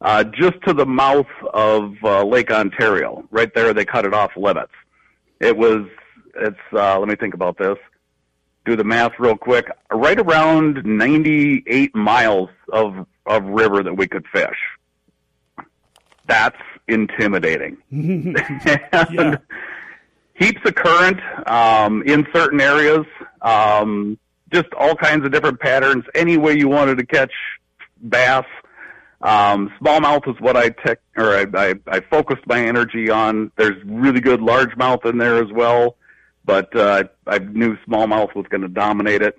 uh, 0.04 0.22
just 0.22 0.54
to 0.66 0.72
the 0.72 0.86
mouth 0.86 1.26
of 1.52 1.94
uh, 2.04 2.22
Lake 2.24 2.50
Ontario. 2.52 3.24
Right 3.30 3.52
there, 3.54 3.72
they 3.74 3.84
cut 3.84 4.04
it 4.04 4.14
off 4.14 4.30
limits. 4.36 4.72
It 5.40 5.56
was, 5.56 5.86
it's, 6.36 6.56
uh, 6.72 6.98
let 6.98 7.08
me 7.08 7.16
think 7.16 7.34
about 7.34 7.58
this. 7.58 7.76
do 8.64 8.76
the 8.76 8.84
math 8.84 9.12
real 9.18 9.36
quick, 9.36 9.66
right 9.92 10.18
around 10.18 10.84
98 10.84 11.94
miles 11.96 12.50
of 12.72 13.06
of 13.26 13.42
river 13.44 13.82
that 13.82 13.94
we 13.94 14.06
could 14.06 14.26
fish. 14.32 14.58
That's 16.26 16.56
intimidating. 16.88 17.76
Yeah. 19.10 19.36
heaps 20.34 20.60
of 20.66 20.74
current 20.74 21.20
um, 21.48 22.02
in 22.02 22.26
certain 22.34 22.60
areas, 22.60 23.06
um, 23.42 24.18
just 24.52 24.66
all 24.78 24.94
kinds 24.94 25.24
of 25.24 25.32
different 25.32 25.60
patterns. 25.60 26.04
Any 26.14 26.36
way 26.36 26.56
you 26.58 26.68
wanted 26.68 26.98
to 26.98 27.06
catch 27.06 27.32
bass, 28.08 28.44
um, 29.24 29.72
smallmouth 29.80 30.28
is 30.28 30.38
what 30.38 30.54
I 30.54 30.68
tech 30.68 31.00
or 31.16 31.34
I, 31.34 31.46
I, 31.54 31.74
I 31.88 32.00
focused 32.00 32.46
my 32.46 32.62
energy 32.62 33.08
on. 33.08 33.50
There's 33.56 33.82
really 33.84 34.20
good 34.20 34.40
largemouth 34.40 35.06
in 35.06 35.16
there 35.16 35.42
as 35.42 35.50
well, 35.50 35.96
but 36.44 36.76
uh, 36.76 37.04
I 37.26 37.38
knew 37.38 37.78
smallmouth 37.88 38.34
was 38.34 38.44
going 38.50 38.60
to 38.60 38.68
dominate 38.68 39.22
it. 39.22 39.38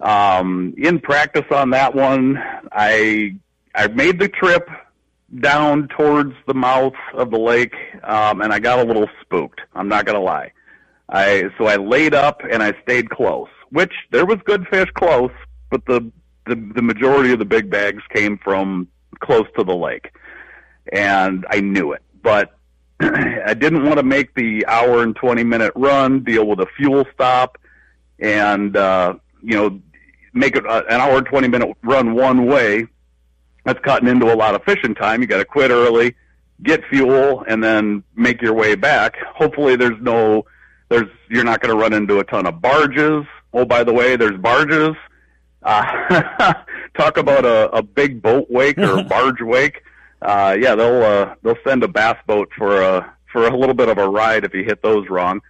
Um, 0.00 0.74
in 0.78 0.98
practice 0.98 1.44
on 1.50 1.70
that 1.70 1.94
one, 1.94 2.42
I 2.72 3.36
I 3.74 3.88
made 3.88 4.18
the 4.18 4.28
trip 4.28 4.68
down 5.40 5.88
towards 5.88 6.34
the 6.46 6.54
mouth 6.54 6.94
of 7.12 7.30
the 7.30 7.38
lake, 7.38 7.74
um, 8.02 8.40
and 8.40 8.50
I 8.50 8.60
got 8.60 8.78
a 8.78 8.82
little 8.84 9.08
spooked. 9.20 9.60
I'm 9.74 9.88
not 9.88 10.06
gonna 10.06 10.20
lie. 10.20 10.52
I 11.10 11.50
so 11.58 11.66
I 11.66 11.76
laid 11.76 12.14
up 12.14 12.40
and 12.50 12.62
I 12.62 12.72
stayed 12.82 13.10
close, 13.10 13.48
which 13.68 13.92
there 14.10 14.24
was 14.24 14.38
good 14.46 14.66
fish 14.68 14.90
close, 14.94 15.30
but 15.70 15.84
the 15.84 16.10
the, 16.46 16.56
the 16.74 16.82
majority 16.82 17.32
of 17.32 17.38
the 17.38 17.44
big 17.44 17.70
bags 17.70 18.02
came 18.12 18.38
from 18.38 18.88
close 19.22 19.46
to 19.56 19.64
the 19.64 19.74
lake, 19.74 20.12
and 20.92 21.46
I 21.50 21.60
knew 21.60 21.92
it. 21.92 22.02
But 22.22 22.56
I 23.00 23.54
didn't 23.54 23.84
want 23.84 23.96
to 23.96 24.02
make 24.02 24.34
the 24.34 24.66
hour 24.66 25.02
and 25.02 25.16
twenty 25.16 25.44
minute 25.44 25.72
run, 25.74 26.24
deal 26.24 26.46
with 26.46 26.60
a 26.60 26.66
fuel 26.76 27.06
stop, 27.14 27.58
and 28.18 28.76
uh, 28.76 29.14
you 29.42 29.56
know 29.56 29.80
make 30.32 30.56
it 30.56 30.66
uh, 30.66 30.82
an 30.88 31.00
hour 31.00 31.18
and 31.18 31.26
20 31.26 31.48
minute 31.48 31.76
run 31.82 32.14
one 32.14 32.46
way. 32.46 32.86
That's 33.64 33.78
cutting 33.80 34.08
into 34.08 34.32
a 34.32 34.34
lot 34.34 34.54
of 34.54 34.64
fishing 34.64 34.94
time. 34.94 35.20
You 35.20 35.26
got 35.28 35.38
to 35.38 35.44
quit 35.44 35.70
early, 35.70 36.16
get 36.62 36.82
fuel, 36.90 37.44
and 37.46 37.62
then 37.62 38.02
make 38.16 38.42
your 38.42 38.54
way 38.54 38.74
back. 38.74 39.16
Hopefully 39.34 39.76
there's 39.76 40.00
no, 40.00 40.46
there's, 40.88 41.08
you're 41.28 41.44
not 41.44 41.60
going 41.60 41.74
to 41.74 41.80
run 41.80 41.92
into 41.92 42.18
a 42.18 42.24
ton 42.24 42.46
of 42.46 42.60
barges. 42.60 43.24
Oh, 43.52 43.64
by 43.64 43.84
the 43.84 43.92
way, 43.92 44.16
there's 44.16 44.38
barges. 44.38 44.96
Uh, 45.62 46.54
talk 46.96 47.16
about 47.16 47.44
a, 47.44 47.70
a 47.70 47.82
big 47.82 48.22
boat 48.22 48.50
wake 48.50 48.78
or 48.78 49.02
barge 49.08 49.40
wake. 49.40 49.82
Uh, 50.20 50.56
yeah, 50.58 50.74
they'll, 50.74 51.02
uh, 51.02 51.34
they'll 51.42 51.56
send 51.66 51.82
a 51.82 51.88
bass 51.88 52.16
boat 52.26 52.48
for 52.56 52.80
a, 52.80 53.14
for 53.32 53.46
a 53.46 53.56
little 53.56 53.74
bit 53.74 53.88
of 53.88 53.98
a 53.98 54.08
ride 54.08 54.44
if 54.44 54.54
you 54.54 54.64
hit 54.64 54.82
those 54.82 55.08
wrong. 55.08 55.40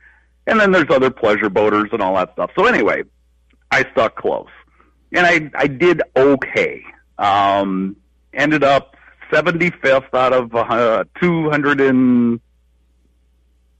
And 0.46 0.58
then 0.58 0.72
there's 0.72 0.90
other 0.90 1.10
pleasure 1.10 1.50
boaters 1.50 1.90
and 1.92 2.02
all 2.02 2.14
that 2.16 2.32
stuff. 2.32 2.50
So 2.56 2.66
anyway, 2.66 3.04
I 3.70 3.84
stuck 3.92 4.16
close 4.16 4.48
and 5.12 5.26
I 5.26 5.50
I 5.54 5.66
did 5.66 6.02
okay. 6.16 6.82
Um, 7.18 7.96
ended 8.32 8.64
up 8.64 8.96
75th 9.30 10.12
out 10.14 10.32
of 10.32 10.54
uh, 10.54 11.04
200 11.20 11.80
and 11.80 12.40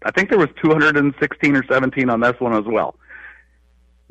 I 0.05 0.11
think 0.11 0.29
there 0.31 0.39
was 0.39 0.49
216 0.63 1.57
or 1.57 1.65
17 1.67 2.11
on 2.11 2.21
this 2.21 2.39
one 2.39 2.55
as 2.55 2.65
well. 2.65 2.97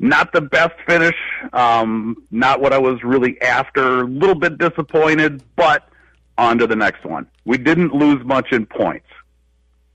Not 0.02 0.32
the 0.32 0.40
best 0.42 0.74
finish. 0.86 1.14
Um, 1.54 2.16
not 2.30 2.60
what 2.60 2.72
I 2.74 2.78
was 2.78 3.02
really 3.02 3.40
after. 3.40 4.00
A 4.00 4.04
little 4.04 4.34
bit 4.34 4.58
disappointed, 4.58 5.42
but 5.56 5.88
on 6.36 6.58
to 6.58 6.66
the 6.66 6.76
next 6.76 7.04
one. 7.04 7.26
We 7.44 7.56
didn't 7.56 7.94
lose 7.94 8.22
much 8.24 8.52
in 8.52 8.66
points. 8.66 9.06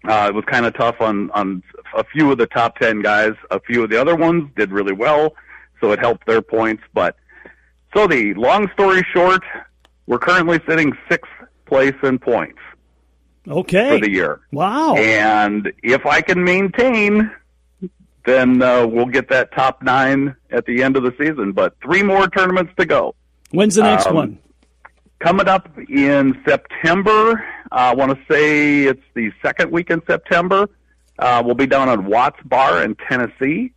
Uh, 0.07 0.27
it 0.29 0.33
was 0.33 0.45
kind 0.45 0.65
of 0.65 0.73
tough 0.75 1.01
on 1.01 1.29
on 1.31 1.61
a 1.95 2.03
few 2.05 2.31
of 2.31 2.37
the 2.37 2.47
top 2.47 2.77
10 2.79 3.01
guys. 3.01 3.33
A 3.51 3.59
few 3.59 3.83
of 3.83 3.89
the 3.89 3.99
other 3.99 4.15
ones 4.15 4.49
did 4.55 4.71
really 4.71 4.93
well 4.93 5.35
so 5.81 5.91
it 5.91 5.99
helped 5.99 6.25
their 6.25 6.41
points. 6.41 6.83
But 6.93 7.15
so 7.93 8.07
the 8.07 8.33
long 8.35 8.69
story 8.73 9.05
short, 9.13 9.43
we're 10.07 10.19
currently 10.19 10.59
sitting 10.67 10.93
sixth 11.09 11.31
place 11.65 11.95
in 12.03 12.17
points 12.19 12.59
Okay. 13.47 13.89
for 13.99 14.05
the 14.05 14.11
year. 14.11 14.39
Wow. 14.51 14.95
And 14.95 15.71
if 15.83 16.05
I 16.05 16.21
can 16.21 16.43
maintain, 16.43 17.29
then 18.27 18.61
uh, 18.61 18.85
we'll 18.85 19.05
get 19.05 19.29
that 19.29 19.53
top 19.53 19.81
nine 19.81 20.35
at 20.51 20.65
the 20.65 20.83
end 20.83 20.97
of 20.97 21.03
the 21.03 21.13
season. 21.17 21.53
But 21.53 21.75
three 21.81 22.03
more 22.03 22.27
tournaments 22.27 22.73
to 22.77 22.85
go. 22.85 23.15
When's 23.51 23.75
the 23.75 23.83
next 23.83 24.07
um, 24.07 24.15
one? 24.15 24.39
Coming 25.19 25.47
up 25.47 25.69
in 25.89 26.39
September, 26.45 27.43
I 27.71 27.95
want 27.95 28.11
to 28.11 28.33
say 28.33 28.83
it's 28.83 29.01
the 29.15 29.31
second 29.41 29.71
week 29.71 29.89
in 29.89 30.01
September. 30.05 30.69
Uh, 31.17 31.41
we'll 31.43 31.55
be 31.55 31.65
down 31.65 31.89
on 31.89 32.05
Watts 32.05 32.39
Bar 32.43 32.83
in 32.83 32.95
Tennessee. 33.09 33.71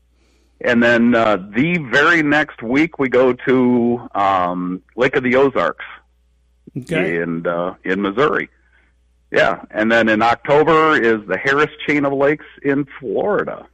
And 0.62 0.82
then 0.82 1.14
uh, 1.14 1.36
the 1.36 1.78
very 1.90 2.22
next 2.22 2.62
week, 2.62 2.98
we 2.98 3.08
go 3.08 3.32
to 3.32 4.08
um, 4.14 4.82
Lake 4.96 5.16
of 5.16 5.22
the 5.22 5.36
Ozarks 5.36 5.84
Okay. 6.76 7.16
in 7.20 7.46
uh, 7.46 7.74
in 7.84 8.02
Missouri. 8.02 8.50
Yeah, 9.32 9.62
and 9.70 9.90
then 9.90 10.08
in 10.08 10.22
October 10.22 11.00
is 11.00 11.26
the 11.26 11.38
Harris 11.38 11.70
Chain 11.86 12.04
of 12.04 12.12
Lakes 12.12 12.44
in 12.62 12.86
Florida. 12.98 13.66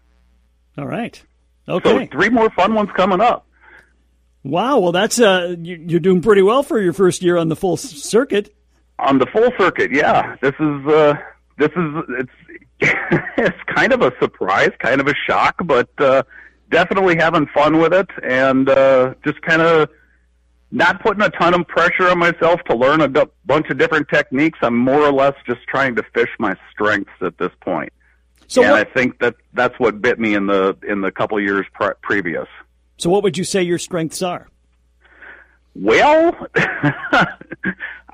All 0.78 0.86
right. 0.86 1.20
Okay. 1.68 2.06
So 2.06 2.12
three 2.12 2.28
more 2.28 2.50
fun 2.50 2.74
ones 2.74 2.90
coming 2.96 3.20
up. 3.20 3.46
Wow. 4.44 4.78
Well, 4.78 4.92
that's 4.92 5.18
uh, 5.18 5.56
you- 5.60 5.84
you're 5.88 6.00
doing 6.00 6.22
pretty 6.22 6.42
well 6.42 6.62
for 6.62 6.80
your 6.80 6.92
first 6.92 7.22
year 7.22 7.36
on 7.36 7.48
the 7.48 7.56
full 7.56 7.76
circuit. 7.76 8.54
on 8.98 9.18
the 9.18 9.26
full 9.26 9.50
circuit. 9.58 9.90
Yeah, 9.92 10.36
this 10.40 10.54
is 10.60 10.86
uh, 10.86 11.14
this 11.58 11.70
is 11.70 11.94
it's 12.20 12.30
it's 13.38 13.58
kind 13.74 13.92
of 13.92 14.02
a 14.02 14.12
surprise, 14.20 14.70
kind 14.78 15.00
of 15.00 15.08
a 15.08 15.14
shock, 15.26 15.56
but 15.64 15.88
uh, 15.98 16.22
definitely 16.70 17.16
having 17.16 17.46
fun 17.48 17.78
with 17.78 17.92
it, 17.92 18.08
and 18.22 18.68
uh, 18.68 19.14
just 19.24 19.40
kind 19.42 19.62
of 19.62 19.88
not 20.72 21.00
putting 21.02 21.22
a 21.22 21.30
ton 21.30 21.54
of 21.54 21.66
pressure 21.68 22.08
on 22.08 22.18
myself 22.18 22.60
to 22.68 22.76
learn 22.76 23.00
a 23.00 23.08
d- 23.08 23.22
bunch 23.46 23.68
of 23.70 23.78
different 23.78 24.08
techniques. 24.08 24.58
I'm 24.62 24.76
more 24.76 25.00
or 25.02 25.12
less 25.12 25.34
just 25.46 25.60
trying 25.68 25.94
to 25.96 26.02
fish 26.14 26.28
my 26.38 26.54
strengths 26.70 27.12
at 27.22 27.38
this 27.38 27.52
point. 27.62 27.92
So 28.48 28.62
and 28.62 28.72
what, 28.72 28.86
I 28.88 28.90
think 28.90 29.18
that 29.20 29.34
that's 29.54 29.78
what 29.78 30.00
bit 30.00 30.18
me 30.18 30.34
in 30.34 30.46
the 30.46 30.76
in 30.86 31.00
the 31.00 31.10
couple 31.10 31.40
years 31.40 31.66
pre- 31.72 31.94
previous. 32.02 32.46
so 32.96 33.10
what 33.10 33.22
would 33.22 33.36
you 33.36 33.44
say 33.44 33.62
your 33.62 33.78
strengths 33.78 34.22
are? 34.22 34.48
Well, 35.74 36.34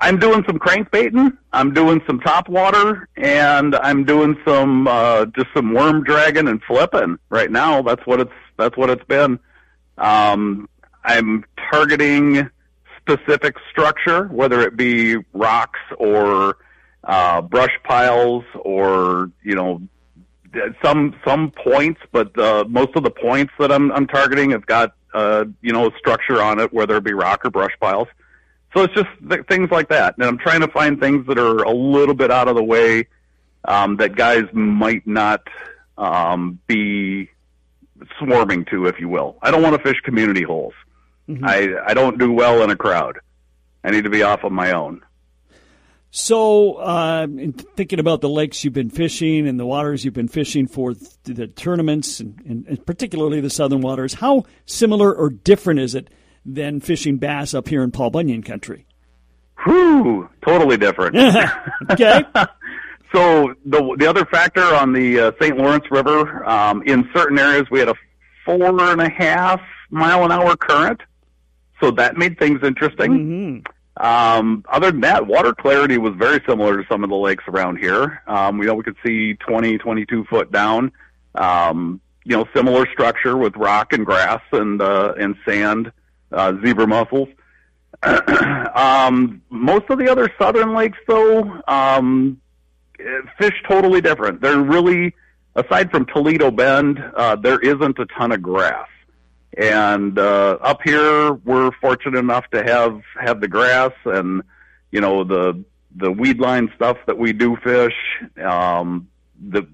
I'm 0.01 0.19
doing 0.19 0.43
some 0.45 0.59
crankbaiting. 0.59 1.37
I'm 1.53 1.73
doing 1.73 2.01
some 2.05 2.19
top 2.19 2.49
water, 2.49 3.07
and 3.15 3.75
I'm 3.75 4.03
doing 4.03 4.37
some 4.45 4.87
uh, 4.87 5.25
just 5.27 5.47
some 5.55 5.73
worm 5.73 6.03
dragging 6.03 6.49
and 6.49 6.61
flipping 6.63 7.17
right 7.29 7.49
now. 7.49 7.81
That's 7.81 8.05
what 8.05 8.19
it's 8.19 8.33
that's 8.57 8.75
what 8.75 8.89
it's 8.89 9.03
been. 9.05 9.39
Um, 9.97 10.67
I'm 11.05 11.45
targeting 11.71 12.49
specific 12.99 13.55
structure, 13.71 14.25
whether 14.25 14.61
it 14.61 14.75
be 14.75 15.17
rocks 15.33 15.79
or 15.97 16.57
uh, 17.03 17.41
brush 17.41 17.73
piles 17.83 18.43
or 18.55 19.31
you 19.43 19.55
know 19.55 19.81
some 20.83 21.15
some 21.25 21.51
points, 21.51 22.01
but 22.11 22.37
uh, 22.37 22.65
most 22.67 22.95
of 22.95 23.03
the 23.03 23.11
points 23.11 23.53
that 23.59 23.71
I'm 23.71 23.91
I'm 23.91 24.07
targeting 24.07 24.51
have 24.51 24.65
got 24.65 24.95
uh, 25.13 25.45
you 25.61 25.73
know 25.73 25.91
structure 25.97 26.41
on 26.41 26.59
it, 26.59 26.73
whether 26.73 26.97
it 26.97 27.03
be 27.03 27.13
rock 27.13 27.45
or 27.45 27.51
brush 27.51 27.73
piles. 27.79 28.07
So 28.75 28.83
it's 28.83 28.93
just 28.93 29.09
th- 29.29 29.45
things 29.47 29.69
like 29.71 29.89
that, 29.89 30.15
and 30.17 30.25
I'm 30.25 30.37
trying 30.37 30.61
to 30.61 30.67
find 30.67 30.99
things 30.99 31.27
that 31.27 31.37
are 31.37 31.63
a 31.63 31.71
little 31.71 32.15
bit 32.15 32.31
out 32.31 32.47
of 32.47 32.55
the 32.55 32.63
way 32.63 33.07
um, 33.65 33.97
that 33.97 34.15
guys 34.15 34.45
might 34.53 35.05
not 35.05 35.41
um, 35.97 36.59
be 36.67 37.29
swarming 38.17 38.65
to, 38.65 38.87
if 38.87 38.99
you 38.99 39.09
will. 39.09 39.37
I 39.41 39.51
don't 39.51 39.61
want 39.61 39.75
to 39.75 39.81
fish 39.81 40.01
community 40.01 40.43
holes. 40.43 40.73
I 41.43 41.75
I 41.85 41.93
don't 41.93 42.17
do 42.17 42.31
well 42.31 42.63
in 42.63 42.69
a 42.69 42.75
crowd. 42.75 43.19
I 43.83 43.91
need 43.91 44.03
to 44.03 44.09
be 44.09 44.23
off 44.23 44.43
on 44.43 44.53
my 44.53 44.71
own. 44.71 45.01
So, 46.15 46.75
uh, 46.75 47.23
in 47.23 47.53
thinking 47.53 47.99
about 47.99 48.21
the 48.21 48.29
lakes 48.29 48.63
you've 48.63 48.71
been 48.71 48.91
fishing 48.91 49.47
and 49.47 49.59
the 49.59 49.65
waters 49.65 50.05
you've 50.05 50.13
been 50.13 50.27
fishing 50.27 50.67
for 50.67 50.93
th- 50.93 51.09
the 51.23 51.47
tournaments, 51.47 52.19
and, 52.19 52.39
and, 52.45 52.67
and 52.67 52.85
particularly 52.85 53.41
the 53.41 53.49
southern 53.49 53.81
waters, 53.81 54.13
how 54.13 54.43
similar 54.67 55.11
or 55.11 55.31
different 55.31 55.79
is 55.79 55.95
it 55.95 56.11
than 56.45 56.79
fishing 56.81 57.17
bass 57.17 57.55
up 57.55 57.67
here 57.67 57.81
in 57.81 57.89
Paul 57.89 58.11
Bunyan 58.11 58.43
country? 58.43 58.85
Whew, 59.65 60.29
totally 60.45 60.77
different. 60.77 61.15
Okay. 61.89 62.23
So 63.11 63.53
the 63.63 63.95
the 63.99 64.07
other 64.07 64.25
factor 64.25 64.63
on 64.63 64.91
the 64.91 65.19
uh, 65.19 65.31
St. 65.39 65.55
Lawrence 65.55 65.85
River, 65.91 66.43
um, 66.49 66.81
in 66.83 67.07
certain 67.13 67.37
areas 67.37 67.67
we 67.69 67.77
had 67.77 67.87
a 67.87 67.93
four 68.43 68.81
and 68.81 69.01
a 69.01 69.09
half 69.09 69.61
mile 69.91 70.25
an 70.25 70.31
hour 70.31 70.55
current, 70.55 70.99
so 71.79 71.91
that 71.91 72.17
made 72.17 72.39
things 72.39 72.61
interesting. 72.63 73.63
Um, 73.97 74.65
other 74.69 74.91
than 74.91 75.01
that, 75.01 75.27
water 75.27 75.53
clarity 75.53 75.97
was 75.97 76.13
very 76.15 76.41
similar 76.47 76.81
to 76.81 76.87
some 76.89 77.03
of 77.03 77.09
the 77.09 77.15
lakes 77.15 77.43
around 77.47 77.77
here. 77.77 78.23
Um, 78.27 78.57
we 78.57 78.65
know 78.65 78.73
we 78.73 78.83
could 78.83 78.97
see 79.05 79.35
20, 79.35 79.77
22 79.77 80.25
foot 80.25 80.51
down. 80.51 80.91
Um, 81.35 82.01
you 82.25 82.37
know, 82.37 82.45
similar 82.55 82.87
structure 82.91 83.37
with 83.37 83.55
rock 83.55 83.93
and 83.93 84.05
grass 84.05 84.41
and 84.51 84.81
uh, 84.81 85.13
and 85.19 85.35
sand, 85.45 85.91
uh, 86.31 86.53
zebra 86.63 86.87
mussels. 86.87 87.27
um, 88.75 89.41
most 89.49 89.89
of 89.89 89.99
the 89.99 90.09
other 90.09 90.31
southern 90.37 90.73
lakes, 90.73 90.97
though, 91.07 91.61
um, 91.67 92.39
fish 93.37 93.53
totally 93.67 94.01
different. 94.01 94.41
They're 94.41 94.61
really, 94.61 95.13
aside 95.55 95.91
from 95.91 96.05
Toledo 96.05 96.51
Bend, 96.51 97.03
uh, 97.15 97.35
there 97.35 97.59
isn't 97.59 97.99
a 97.99 98.05
ton 98.05 98.31
of 98.31 98.41
grass. 98.41 98.87
And 99.57 100.17
uh, 100.17 100.57
up 100.61 100.81
here, 100.83 101.33
we're 101.33 101.71
fortunate 101.79 102.17
enough 102.17 102.49
to 102.51 102.63
have 102.63 103.01
have 103.19 103.39
the 103.41 103.47
grass 103.47 103.91
and 104.05 104.41
you 104.91 104.99
know 105.01 105.23
the 105.23 105.63
the 105.95 106.11
weed 106.11 106.39
line 106.39 106.71
stuff 106.75 106.97
that 107.05 107.17
we 107.17 107.33
do 107.33 107.55
fish. 107.63 107.93
Um, 108.43 109.07
the 109.49 109.67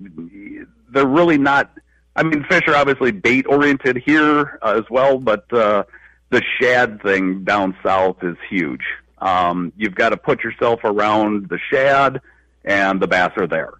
they're 0.91 1.07
really 1.07 1.37
not. 1.37 1.71
I 2.15 2.23
mean, 2.23 2.43
fish 2.49 2.63
are 2.67 2.75
obviously 2.75 3.11
bait 3.11 3.45
oriented 3.47 3.97
here 3.97 4.59
uh, 4.61 4.73
as 4.77 4.83
well, 4.89 5.17
but 5.19 5.51
uh, 5.53 5.83
the 6.29 6.41
shad 6.59 7.01
thing 7.01 7.45
down 7.45 7.75
south 7.81 8.17
is 8.23 8.35
huge. 8.49 8.81
Um, 9.19 9.71
you've 9.77 9.95
got 9.95 10.09
to 10.09 10.17
put 10.17 10.43
yourself 10.43 10.81
around 10.83 11.47
the 11.49 11.59
shad, 11.71 12.19
and 12.65 12.99
the 12.99 13.07
bass 13.07 13.31
are 13.37 13.47
there. 13.47 13.71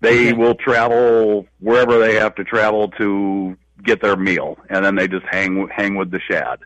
They 0.00 0.28
Okay. 0.28 0.32
will 0.32 0.54
travel 0.54 1.46
wherever 1.60 1.98
they 1.98 2.14
have 2.14 2.34
to 2.36 2.44
travel 2.44 2.88
to 2.98 3.56
get 3.82 4.00
their 4.02 4.16
meal, 4.16 4.58
and 4.70 4.84
then 4.84 4.94
they 4.94 5.08
just 5.08 5.26
hang 5.30 5.68
hang 5.68 5.96
with 5.96 6.10
the 6.10 6.20
shad. 6.20 6.60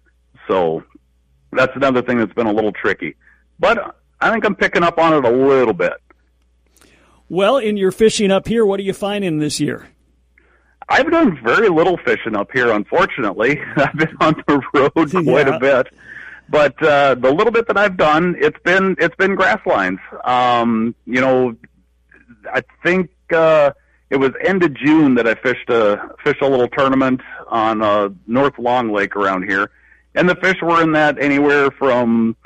So 0.47 0.83
that's 1.53 1.75
another 1.77 2.03
thing 2.03 2.19
that's 2.19 2.33
been 2.35 2.47
a 2.47 2.53
little 2.53 2.73
tricky, 2.73 3.17
but 3.59 3.97
I 4.21 4.31
think 4.31 4.45
I'm 4.45 4.55
picking 4.57 4.83
up 4.83 4.99
on 4.99 5.13
it 5.15 5.25
a 5.25 5.31
little 5.31 5.73
bit. 5.75 5.95
Well, 7.29 7.59
in 7.59 7.77
your 7.77 7.93
fishing 7.93 8.31
up 8.31 8.49
here, 8.49 8.65
what 8.65 8.81
are 8.81 8.85
you 8.85 8.95
finding 8.95 9.39
this 9.39 9.61
year? 9.61 9.89
I've 10.89 11.11
done 11.11 11.39
very 11.45 11.69
little 11.69 11.99
fishing 11.99 12.35
up 12.35 12.51
here, 12.53 12.71
unfortunately. 12.71 13.61
I've 13.77 13.93
been 13.97 14.17
on 14.21 14.43
the 14.47 14.63
road 14.73 14.93
quite 15.11 15.47
Yeah. 15.47 15.57
a 15.57 15.61
bit, 15.61 15.87
but 16.49 16.83
uh, 16.83 17.15
the 17.17 17.31
little 17.31 17.53
bit 17.53 17.67
that 17.69 17.77
I've 17.77 17.99
done, 17.99 18.35
it's 18.39 18.59
been 18.65 18.97
it's 18.99 19.15
been 19.17 19.35
grass 19.35 19.61
lines. 19.67 19.99
Um, 20.25 20.95
you 21.05 21.21
know, 21.21 21.55
I 22.53 22.63
think 22.83 23.11
uh, 23.31 23.73
it 24.11 24.17
was 24.17 24.31
end 24.45 24.63
of 24.63 24.75
June 24.75 25.15
that 25.17 25.27
I 25.27 25.35
fished 25.35 25.69
a 25.69 26.11
fished 26.25 26.41
a 26.43 26.49
little 26.49 26.69
tournament 26.69 27.21
on 27.49 27.83
uh, 27.83 28.09
North 28.27 28.59
Long 28.59 28.91
Lake 28.91 29.17
around 29.17 29.45
here, 29.49 29.71
and 30.15 30.29
the 30.29 30.37
fish 30.37 30.57
were 30.63 30.83
in 30.83 30.93
that 30.93 31.19
anywhere 31.19 31.71
from 31.73 32.37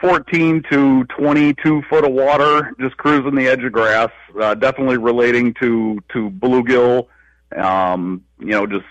14 0.00 0.64
to 0.70 1.04
22 1.04 1.82
foot 1.88 2.04
of 2.04 2.12
water, 2.12 2.74
just 2.80 2.96
cruising 2.96 3.34
the 3.36 3.46
edge 3.46 3.62
of 3.62 3.72
grass. 3.72 4.10
Uh, 4.38 4.54
definitely 4.54 4.96
relating 4.96 5.54
to 5.54 6.02
to 6.12 6.30
bluegill, 6.30 7.06
um, 7.56 8.24
you 8.40 8.48
know, 8.48 8.66
just 8.66 8.86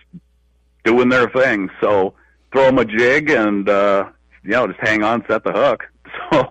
doing 0.86 1.10
their 1.10 1.30
thing. 1.30 1.70
So 1.82 2.13
throw 2.51 2.65
them 2.65 2.80
a 2.80 2.86
jig 2.86 3.30
and 3.30 3.68
uh, 3.68 4.10
you 4.44 4.51
know 4.51 4.68
just 4.68 4.80
hang 4.80 5.03
on, 5.03 5.25
set 5.27 5.44
the 5.44 5.51
hook. 5.51 5.84
So 6.32 6.50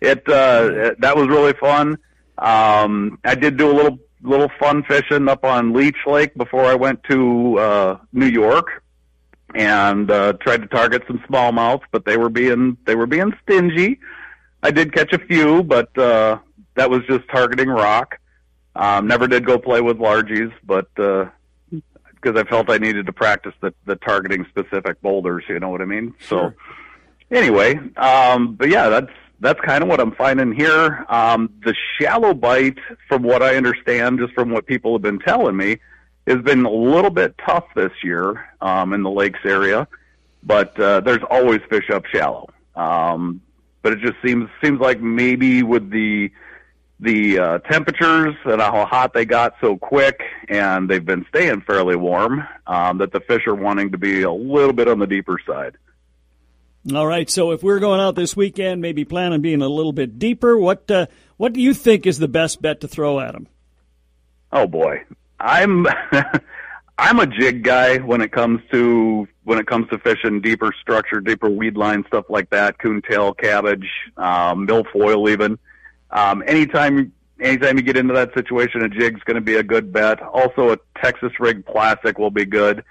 it 0.00 0.28
uh, 0.28 0.94
that 0.98 1.16
was 1.16 1.28
really 1.28 1.52
fun. 1.52 1.96
Um, 2.38 3.18
I 3.24 3.36
did 3.36 3.56
do 3.56 3.70
a 3.70 3.72
little 3.72 3.98
little 4.22 4.50
fun 4.58 4.82
fishing 4.84 5.28
up 5.28 5.44
on 5.44 5.72
Leech 5.72 6.06
Lake 6.06 6.34
before 6.34 6.64
I 6.64 6.74
went 6.74 7.02
to 7.04 7.58
uh, 7.58 7.98
New 8.12 8.26
York 8.26 8.82
and 9.54 10.10
uh, 10.10 10.32
tried 10.34 10.62
to 10.62 10.68
target 10.68 11.02
some 11.06 11.18
smallmouths, 11.28 11.82
but 11.90 12.04
they 12.04 12.16
were 12.16 12.30
being 12.30 12.76
they 12.86 12.94
were 12.94 13.06
being 13.06 13.32
stingy. 13.42 14.00
I 14.62 14.70
did 14.70 14.94
catch 14.94 15.12
a 15.12 15.18
few, 15.18 15.62
but 15.62 15.96
uh, 15.98 16.38
that 16.74 16.88
was 16.90 17.00
just 17.08 17.28
targeting 17.28 17.68
rock. 17.68 18.18
Um, 18.74 19.06
never 19.06 19.26
did 19.26 19.44
go 19.44 19.58
play 19.58 19.80
with 19.80 19.98
largies, 19.98 20.50
but 20.64 20.88
uh, 20.98 21.26
because 21.70 22.40
I 22.40 22.44
felt 22.44 22.70
I 22.70 22.78
needed 22.78 23.06
to 23.06 23.12
practice 23.12 23.52
the, 23.60 23.74
the 23.84 23.96
targeting 23.96 24.46
specific 24.48 25.02
boulders. 25.02 25.44
You 25.48 25.58
know 25.58 25.68
what 25.68 25.82
I 25.82 25.84
mean? 25.84 26.14
So 26.20 26.52
anyway, 27.30 27.78
um, 27.96 28.54
but 28.54 28.68
yeah, 28.68 28.88
that's 28.88 29.12
that's 29.42 29.60
kind 29.60 29.82
of 29.82 29.88
what 29.88 30.00
I'm 30.00 30.12
finding 30.12 30.52
here. 30.52 31.04
Um, 31.08 31.52
the 31.64 31.74
shallow 31.98 32.32
bite, 32.32 32.78
from 33.08 33.24
what 33.24 33.42
I 33.42 33.56
understand, 33.56 34.20
just 34.20 34.32
from 34.34 34.50
what 34.50 34.66
people 34.66 34.94
have 34.94 35.02
been 35.02 35.18
telling 35.18 35.56
me, 35.56 35.78
has 36.28 36.40
been 36.42 36.64
a 36.64 36.70
little 36.70 37.10
bit 37.10 37.34
tough 37.44 37.64
this 37.74 37.90
year 38.04 38.48
um, 38.60 38.92
in 38.92 39.02
the 39.02 39.10
lakes 39.10 39.40
area. 39.44 39.88
But 40.44 40.78
uh, 40.78 41.00
there's 41.00 41.22
always 41.28 41.60
fish 41.68 41.90
up 41.90 42.06
shallow. 42.06 42.50
Um, 42.76 43.42
but 43.82 43.92
it 43.92 43.98
just 43.98 44.14
seems 44.24 44.48
seems 44.62 44.80
like 44.80 45.00
maybe 45.00 45.64
with 45.64 45.90
the 45.90 46.30
the 47.00 47.38
uh, 47.38 47.58
temperatures 47.58 48.36
and 48.44 48.62
how 48.62 48.84
hot 48.84 49.12
they 49.12 49.24
got 49.24 49.56
so 49.60 49.76
quick, 49.76 50.22
and 50.48 50.88
they've 50.88 51.04
been 51.04 51.26
staying 51.28 51.62
fairly 51.62 51.96
warm, 51.96 52.46
um, 52.68 52.98
that 52.98 53.12
the 53.12 53.18
fish 53.18 53.44
are 53.48 53.56
wanting 53.56 53.90
to 53.90 53.98
be 53.98 54.22
a 54.22 54.30
little 54.30 54.72
bit 54.72 54.86
on 54.86 55.00
the 55.00 55.06
deeper 55.06 55.36
side. 55.44 55.76
All 56.94 57.06
right. 57.06 57.30
So 57.30 57.52
if 57.52 57.62
we're 57.62 57.78
going 57.78 58.00
out 58.00 58.16
this 58.16 58.36
weekend, 58.36 58.80
maybe 58.80 59.04
plan 59.04 59.32
on 59.32 59.40
being 59.40 59.62
a 59.62 59.68
little 59.68 59.92
bit 59.92 60.18
deeper. 60.18 60.56
What 60.58 60.90
uh, 60.90 61.06
what 61.36 61.52
do 61.52 61.60
you 61.60 61.74
think 61.74 62.06
is 62.06 62.18
the 62.18 62.28
best 62.28 62.60
bet 62.60 62.80
to 62.80 62.88
throw 62.88 63.20
at 63.20 63.32
them? 63.32 63.46
Oh 64.50 64.66
boy, 64.66 65.04
I'm 65.38 65.86
I'm 66.98 67.20
a 67.20 67.26
jig 67.26 67.62
guy 67.62 67.98
when 67.98 68.20
it 68.20 68.32
comes 68.32 68.60
to 68.72 69.28
when 69.44 69.58
it 69.58 69.66
comes 69.66 69.88
to 69.90 69.98
fishing 69.98 70.40
deeper 70.40 70.72
structure, 70.80 71.20
deeper 71.20 71.48
weed 71.48 71.76
line 71.76 72.04
stuff 72.06 72.26
like 72.28 72.50
that, 72.50 72.78
coontail, 72.78 73.32
cabbage, 73.32 73.88
um, 74.16 74.66
milfoil, 74.66 75.30
even. 75.30 75.58
Um, 76.10 76.42
anytime 76.46 77.12
anytime 77.40 77.76
you 77.76 77.82
get 77.82 77.96
into 77.96 78.14
that 78.14 78.34
situation, 78.34 78.82
a 78.82 78.88
jig's 78.88 79.22
going 79.22 79.36
to 79.36 79.40
be 79.40 79.56
a 79.56 79.62
good 79.62 79.92
bet. 79.92 80.20
Also, 80.20 80.72
a 80.72 80.78
Texas 81.02 81.32
rig 81.40 81.64
plastic 81.64 82.18
will 82.18 82.30
be 82.30 82.44
good. 82.44 82.84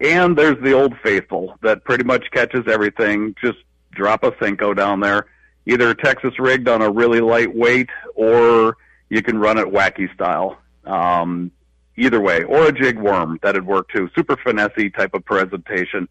And 0.00 0.36
there's 0.36 0.62
the 0.62 0.72
old 0.72 0.94
faithful 1.02 1.56
that 1.62 1.84
pretty 1.84 2.04
much 2.04 2.24
catches 2.32 2.66
everything. 2.68 3.34
Just 3.42 3.58
drop 3.92 4.22
a 4.24 4.30
Senko 4.32 4.76
down 4.76 5.00
there, 5.00 5.26
either 5.66 5.94
Texas 5.94 6.38
rigged 6.38 6.68
on 6.68 6.82
a 6.82 6.90
really 6.90 7.20
light 7.20 7.54
weight, 7.54 7.88
or 8.14 8.76
you 9.08 9.22
can 9.22 9.38
run 9.38 9.56
it 9.58 9.66
wacky 9.66 10.12
style. 10.14 10.58
Um, 10.84 11.50
either 11.96 12.20
way, 12.20 12.42
or 12.42 12.66
a 12.66 12.72
jig 12.72 12.98
worm 12.98 13.38
that'd 13.42 13.66
work 13.66 13.88
too. 13.90 14.08
Super 14.14 14.36
finessey 14.36 14.94
type 14.94 15.14
of 15.14 15.24
presentation. 15.24 16.08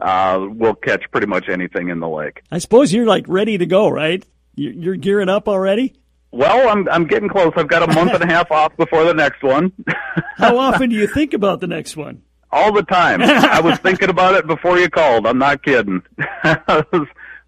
Uh, 0.00 0.46
will 0.50 0.74
catch 0.74 1.04
pretty 1.12 1.26
much 1.26 1.48
anything 1.48 1.88
in 1.88 2.00
the 2.00 2.08
lake. 2.08 2.42
I 2.50 2.58
suppose 2.58 2.92
you're 2.92 3.06
like 3.06 3.24
ready 3.28 3.58
to 3.58 3.66
go, 3.66 3.88
right? 3.88 4.24
You- 4.56 4.70
You're 4.72 4.96
gearing 4.96 5.28
up 5.28 5.48
already. 5.48 5.94
Well, 6.32 6.68
I'm 6.68 6.88
I'm 6.88 7.06
getting 7.06 7.28
close. 7.28 7.52
I've 7.56 7.68
got 7.68 7.88
a 7.88 7.94
month 7.94 8.12
and 8.12 8.22
a 8.22 8.26
half 8.26 8.50
off 8.50 8.76
before 8.76 9.04
the 9.04 9.14
next 9.14 9.42
one. 9.44 9.72
How 10.36 10.58
often 10.66 10.90
do 10.90 10.96
you 10.96 11.06
think 11.06 11.32
about 11.32 11.60
the 11.60 11.68
next 11.68 11.96
one? 11.96 12.22
All 12.54 12.70
the 12.70 12.84
time. 12.84 13.20
I 13.20 13.60
was 13.60 13.78
thinking 13.82 14.10
about 14.10 14.36
it 14.36 14.46
before 14.46 14.78
you 14.78 14.88
called. 14.88 15.26
I'm 15.26 15.38
not 15.38 15.64
kidding. 15.64 16.02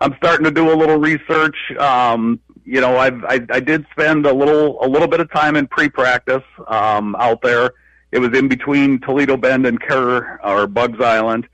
I'm 0.01 0.15
starting 0.17 0.45
to 0.45 0.51
do 0.51 0.73
a 0.73 0.75
little 0.75 0.97
research. 0.99 1.57
Um, 1.79 2.41
you 2.65 2.81
know, 2.81 2.97
I've, 2.97 3.25
I 3.25 3.41
I 3.51 3.61
did 3.61 3.87
spend 3.93 4.27
a 4.27 4.33
little 4.33 4.85
a 4.85 4.89
little 4.89 5.07
bit 5.07 5.21
of 5.21 5.31
time 5.31 5.55
in 5.55 5.69
pre-practice 5.69 6.43
um, 6.67 7.15
out 7.21 7.41
there. 7.41 7.71
It 8.11 8.19
was 8.19 8.37
in 8.37 8.49
between 8.49 9.01
Toledo 9.01 9.37
Bend 9.37 9.65
and 9.65 9.81
Kerr 9.81 10.41
or 10.43 10.67
Buggs 10.67 11.01
Island. 11.01 11.47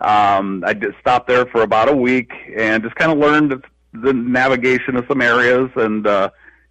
Um, 0.00 0.62
I 0.64 0.72
just 0.74 0.96
stopped 1.00 1.26
there 1.26 1.46
for 1.46 1.62
about 1.62 1.88
a 1.88 1.96
week 1.96 2.30
and 2.56 2.82
just 2.82 2.94
kind 2.94 3.10
of 3.10 3.18
learned 3.18 3.64
the 3.92 4.12
navigation 4.12 4.94
of 4.94 5.04
some 5.08 5.20
areas 5.20 5.68
and 5.74 6.06
uh, 6.06 6.30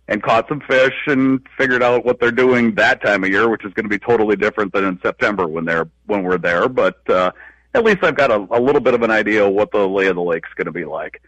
and 0.09 0.23
caught 0.23 0.49
some 0.49 0.59
fish 0.59 0.95
and 1.05 1.39
figured 1.55 1.83
out 1.83 2.03
what 2.03 2.19
they're 2.19 2.31
doing 2.31 2.73
that 2.75 3.01
time 3.01 3.23
of 3.23 3.29
year, 3.29 3.47
which 3.47 3.63
is 3.63 3.71
going 3.73 3.85
to 3.85 3.89
be 3.89 3.99
totally 3.99 4.35
different 4.35 4.73
than 4.73 4.83
in 4.83 4.99
September 5.01 5.47
when 5.47 5.65
they're 5.65 5.87
when 6.07 6.23
we're 6.23 6.39
there. 6.39 6.67
But 6.67 7.07
uh, 7.09 7.31
at 7.75 7.83
least 7.85 7.99
I've 8.03 8.17
got 8.17 8.31
a, 8.31 8.47
a 8.49 8.59
little 8.59 8.81
bit 8.81 8.95
of 8.95 9.03
an 9.03 9.11
idea 9.11 9.45
of 9.45 9.53
what 9.53 9.71
the 9.71 9.87
lay 9.87 10.07
of 10.07 10.15
the 10.15 10.23
lake's 10.23 10.49
going 10.55 10.65
to 10.65 10.71
be 10.71 10.83
like. 10.83 11.21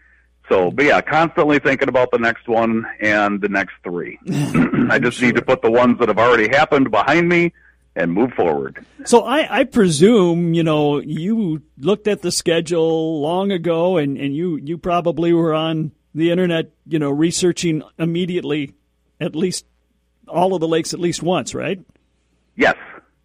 So, 0.48 0.72
but 0.72 0.84
yeah, 0.84 1.00
constantly 1.00 1.60
thinking 1.60 1.88
about 1.88 2.10
the 2.10 2.18
next 2.18 2.48
one 2.48 2.84
and 3.00 3.40
the 3.40 3.48
next 3.48 3.74
three. 3.84 4.18
I 4.90 4.98
just 5.00 5.22
need 5.22 5.36
to 5.36 5.42
put 5.42 5.62
the 5.62 5.70
ones 5.70 6.00
that 6.00 6.08
have 6.08 6.18
already 6.18 6.48
happened 6.48 6.90
behind 6.90 7.28
me 7.28 7.52
and 7.94 8.12
move 8.12 8.32
forward. 8.32 8.84
So 9.04 9.22
I, 9.22 9.60
I 9.60 9.64
presume 9.64 10.54
you 10.54 10.64
know 10.64 11.00
you 11.00 11.62
looked 11.78 12.08
at 12.08 12.22
the 12.22 12.32
schedule 12.32 13.20
long 13.20 13.52
ago, 13.52 13.96
and, 13.96 14.18
and 14.18 14.34
you 14.34 14.56
you 14.56 14.76
probably 14.76 15.32
were 15.32 15.54
on 15.54 15.92
the 16.14 16.30
internet, 16.30 16.70
you 16.86 16.98
know, 16.98 17.10
researching 17.10 17.82
immediately, 17.98 18.74
at 19.20 19.34
least 19.34 19.64
all 20.28 20.54
of 20.54 20.60
the 20.60 20.68
lakes 20.68 20.94
at 20.94 21.00
least 21.00 21.22
once, 21.22 21.54
right? 21.54 21.80
Yes, 22.56 22.76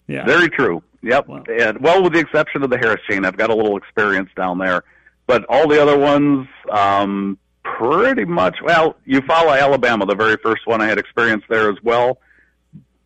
Yeah. 0.08 0.26
Very 0.26 0.50
true. 0.50 0.82
Yep. 1.04 1.28
Wow. 1.28 1.44
And 1.48 1.80
well, 1.80 2.02
with 2.02 2.14
the 2.14 2.20
exception 2.20 2.64
of 2.64 2.70
the 2.70 2.78
Harris 2.78 3.02
chain, 3.10 3.26
I've 3.26 3.38
got 3.38 3.50
a 3.50 3.56
little 3.56 3.78
experience 3.78 4.30
down 4.36 4.58
there, 4.58 4.84
but 5.28 5.46
all 5.50 5.68
the 5.68 5.82
other 5.82 5.98
ones, 5.98 6.48
um, 6.72 7.38
pretty 7.64 8.26
much. 8.26 8.58
Well, 8.64 8.96
Eufaula, 9.08 9.60
Alabama, 9.60 10.06
the 10.06 10.16
very 10.16 10.38
first 10.38 10.66
one 10.66 10.82
I 10.82 10.88
had 10.88 10.98
experience 10.98 11.44
there 11.50 11.70
as 11.70 11.78
well, 11.84 12.20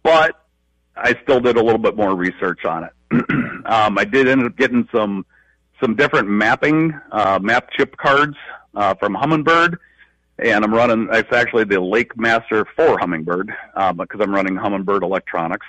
but 0.03 0.45
I 0.95 1.15
still 1.23 1.39
did 1.39 1.57
a 1.57 1.63
little 1.63 1.79
bit 1.79 1.95
more 1.95 2.15
research 2.15 2.63
on 2.65 2.85
it. 2.85 2.91
um, 3.65 3.97
I 3.97 4.05
did 4.05 4.27
end 4.27 4.45
up 4.45 4.55
getting 4.55 4.87
some 4.93 5.25
some 5.81 5.95
different 5.95 6.29
mapping 6.29 6.93
uh, 7.11 7.39
map 7.41 7.69
chip 7.75 7.97
cards 7.97 8.37
uh, 8.75 8.93
from 8.95 9.15
Humminbird, 9.15 9.77
and 10.39 10.63
I'm 10.63 10.73
running. 10.73 11.07
It's 11.11 11.31
actually 11.31 11.65
the 11.65 11.75
LakeMaster 11.75 12.65
for 12.75 12.97
Humminbird 12.97 13.53
uh, 13.75 13.93
because 13.93 14.21
I'm 14.21 14.33
running 14.33 14.55
Humminbird 14.55 15.03
Electronics 15.03 15.65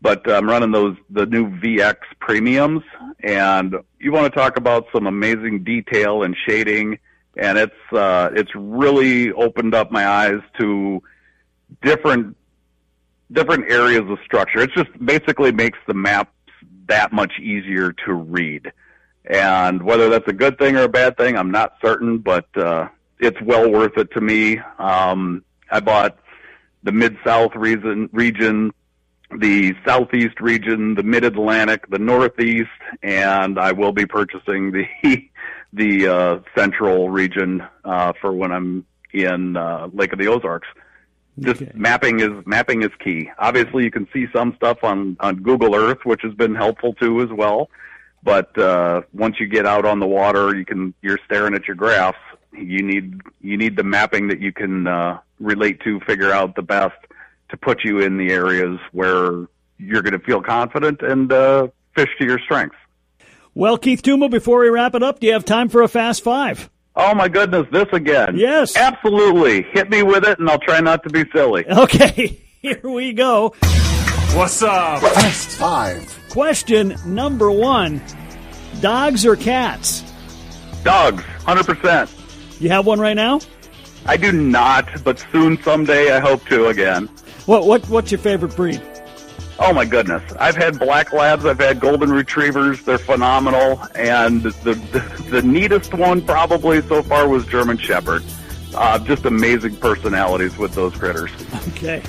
but 0.00 0.30
I'm 0.30 0.48
running 0.48 0.72
those 0.72 0.96
the 1.10 1.26
new 1.26 1.48
VX 1.50 1.96
premiums, 2.20 2.82
and 3.22 3.74
you 3.98 4.12
want 4.12 4.32
to 4.32 4.38
talk 4.38 4.56
about 4.56 4.86
some 4.92 5.06
amazing 5.06 5.64
detail 5.64 6.22
and 6.22 6.36
shading, 6.46 6.98
and 7.36 7.58
it's 7.58 7.92
uh, 7.92 8.30
it's 8.34 8.50
really 8.54 9.32
opened 9.32 9.74
up 9.74 9.90
my 9.90 10.06
eyes 10.06 10.40
to 10.60 11.02
different 11.82 12.36
different 13.32 13.70
areas 13.70 14.04
of 14.08 14.18
structure. 14.24 14.60
It 14.60 14.70
just 14.76 14.90
basically 15.04 15.52
makes 15.52 15.78
the 15.86 15.94
maps 15.94 16.30
that 16.88 17.12
much 17.12 17.32
easier 17.40 17.92
to 18.06 18.12
read. 18.12 18.70
And 19.26 19.82
whether 19.82 20.08
that's 20.08 20.28
a 20.28 20.32
good 20.32 20.58
thing 20.58 20.76
or 20.76 20.82
a 20.84 20.88
bad 20.88 21.16
thing, 21.16 21.36
I'm 21.36 21.50
not 21.50 21.74
certain, 21.82 22.18
but 22.18 22.46
uh, 22.56 22.88
it's 23.18 23.40
well 23.42 23.70
worth 23.70 23.96
it 23.98 24.10
to 24.12 24.20
me. 24.20 24.58
Um, 24.78 25.44
I 25.70 25.80
bought 25.80 26.18
the 26.84 26.92
Mid 26.92 27.16
South 27.24 27.54
region, 27.56 28.08
region, 28.12 28.72
the 29.36 29.74
Southeast 29.84 30.40
region, 30.40 30.94
the 30.94 31.02
Mid 31.02 31.24
Atlantic, 31.24 31.90
the 31.90 31.98
Northeast, 31.98 32.70
and 33.02 33.58
I 33.58 33.72
will 33.72 33.92
be 33.92 34.06
purchasing 34.06 34.70
the 34.70 34.86
the 35.72 36.06
uh, 36.06 36.38
Central 36.56 37.10
region 37.10 37.66
uh, 37.84 38.12
for 38.20 38.32
when 38.32 38.52
I'm 38.52 38.86
in 39.12 39.56
uh, 39.56 39.88
Lake 39.92 40.12
of 40.12 40.20
the 40.20 40.28
Ozarks. 40.28 40.68
Just 41.40 41.62
Okay. 41.62 41.72
mapping 41.74 42.20
is 42.20 42.30
mapping 42.46 42.82
is 42.82 42.90
key. 43.02 43.28
Obviously, 43.38 43.84
you 43.84 43.90
can 43.90 44.08
see 44.12 44.26
some 44.32 44.54
stuff 44.56 44.84
on 44.84 45.16
on 45.20 45.42
Google 45.42 45.74
Earth, 45.74 45.98
which 46.04 46.22
has 46.22 46.32
been 46.32 46.54
helpful 46.54 46.94
too 46.94 47.20
as 47.20 47.28
well. 47.30 47.68
But 48.26 48.58
uh, 48.58 49.02
once 49.14 49.36
you 49.38 49.46
get 49.46 49.66
out 49.66 49.86
on 49.86 50.00
the 50.00 50.06
water, 50.06 50.54
you 50.56 50.64
can 50.64 50.92
you're 51.00 51.20
staring 51.26 51.54
at 51.54 51.68
your 51.68 51.76
graphs. 51.76 52.18
You 52.52 52.82
need 52.82 53.20
you 53.40 53.56
need 53.56 53.76
the 53.76 53.84
mapping 53.84 54.26
that 54.28 54.40
you 54.40 54.52
can 54.52 54.88
uh, 54.88 55.20
relate 55.38 55.80
to, 55.82 56.00
figure 56.00 56.32
out 56.32 56.56
the 56.56 56.62
best 56.62 56.96
to 57.50 57.56
put 57.56 57.84
you 57.84 58.00
in 58.00 58.18
the 58.18 58.32
areas 58.32 58.80
where 58.90 59.46
you're 59.78 60.02
going 60.02 60.18
to 60.18 60.18
feel 60.18 60.42
confident 60.42 61.02
and 61.02 61.32
uh, 61.32 61.68
fish 61.94 62.08
to 62.18 62.24
your 62.24 62.40
strengths. 62.40 62.76
Well, 63.54 63.78
Keith 63.78 64.02
Tuma, 64.02 64.28
before 64.28 64.58
we 64.58 64.70
wrap 64.70 64.96
it 64.96 65.04
up, 65.04 65.20
do 65.20 65.28
you 65.28 65.32
have 65.32 65.44
time 65.44 65.68
for 65.68 65.82
a 65.82 65.88
fast 65.88 66.24
five? 66.24 66.68
Oh 66.96 67.14
my 67.14 67.28
goodness, 67.28 67.68
this 67.70 67.86
again? 67.92 68.36
Yes. 68.36 68.74
absolutely. 68.76 69.62
Hit 69.72 69.88
me 69.88 70.02
with 70.02 70.24
it, 70.24 70.40
and 70.40 70.50
I'll 70.50 70.58
try 70.58 70.80
not 70.80 71.04
to 71.04 71.10
be 71.10 71.24
silly. 71.32 71.64
Okay, 71.68 72.42
here 72.60 72.80
we 72.82 73.12
go. 73.12 73.54
What's 74.36 74.60
up? 74.60 75.00
Fast 75.00 75.48
Five. 75.56 76.28
Question 76.28 76.94
number 77.06 77.50
one 77.50 78.02
Dogs 78.82 79.24
or 79.24 79.34
cats? 79.34 80.04
Dogs, 80.84 81.22
hundred 81.46 81.64
percent. 81.64 82.10
You 82.60 82.68
have 82.68 82.84
one 82.84 83.00
right 83.00 83.14
now? 83.14 83.40
I 84.04 84.18
do 84.18 84.32
not, 84.32 85.02
but 85.04 85.24
soon, 85.32 85.56
someday, 85.62 86.12
I 86.12 86.20
hope 86.20 86.44
to 86.48 86.66
again. 86.66 87.06
What, 87.46 87.64
what, 87.66 87.88
what's 87.88 88.10
your 88.12 88.18
favorite 88.18 88.54
breed? 88.54 88.82
Oh 89.58 89.72
my 89.72 89.86
goodness. 89.86 90.22
I've 90.38 90.54
had 90.54 90.78
black 90.78 91.14
labs, 91.14 91.46
I've 91.46 91.58
had 91.58 91.80
golden 91.80 92.12
retrievers, 92.12 92.82
they're 92.82 92.98
phenomenal, 92.98 93.82
and 93.94 94.42
the, 94.42 94.74
the, 94.74 95.30
the 95.30 95.40
neatest 95.40 95.94
one 95.94 96.20
probably 96.20 96.82
so 96.82 97.02
far 97.02 97.26
was 97.26 97.46
German 97.46 97.78
Shepherd. 97.78 98.22
Uh, 98.74 98.98
just 98.98 99.24
amazing 99.24 99.76
personalities 99.76 100.58
with 100.58 100.74
those 100.74 100.94
critters. 100.94 101.30
Okay. 101.68 102.02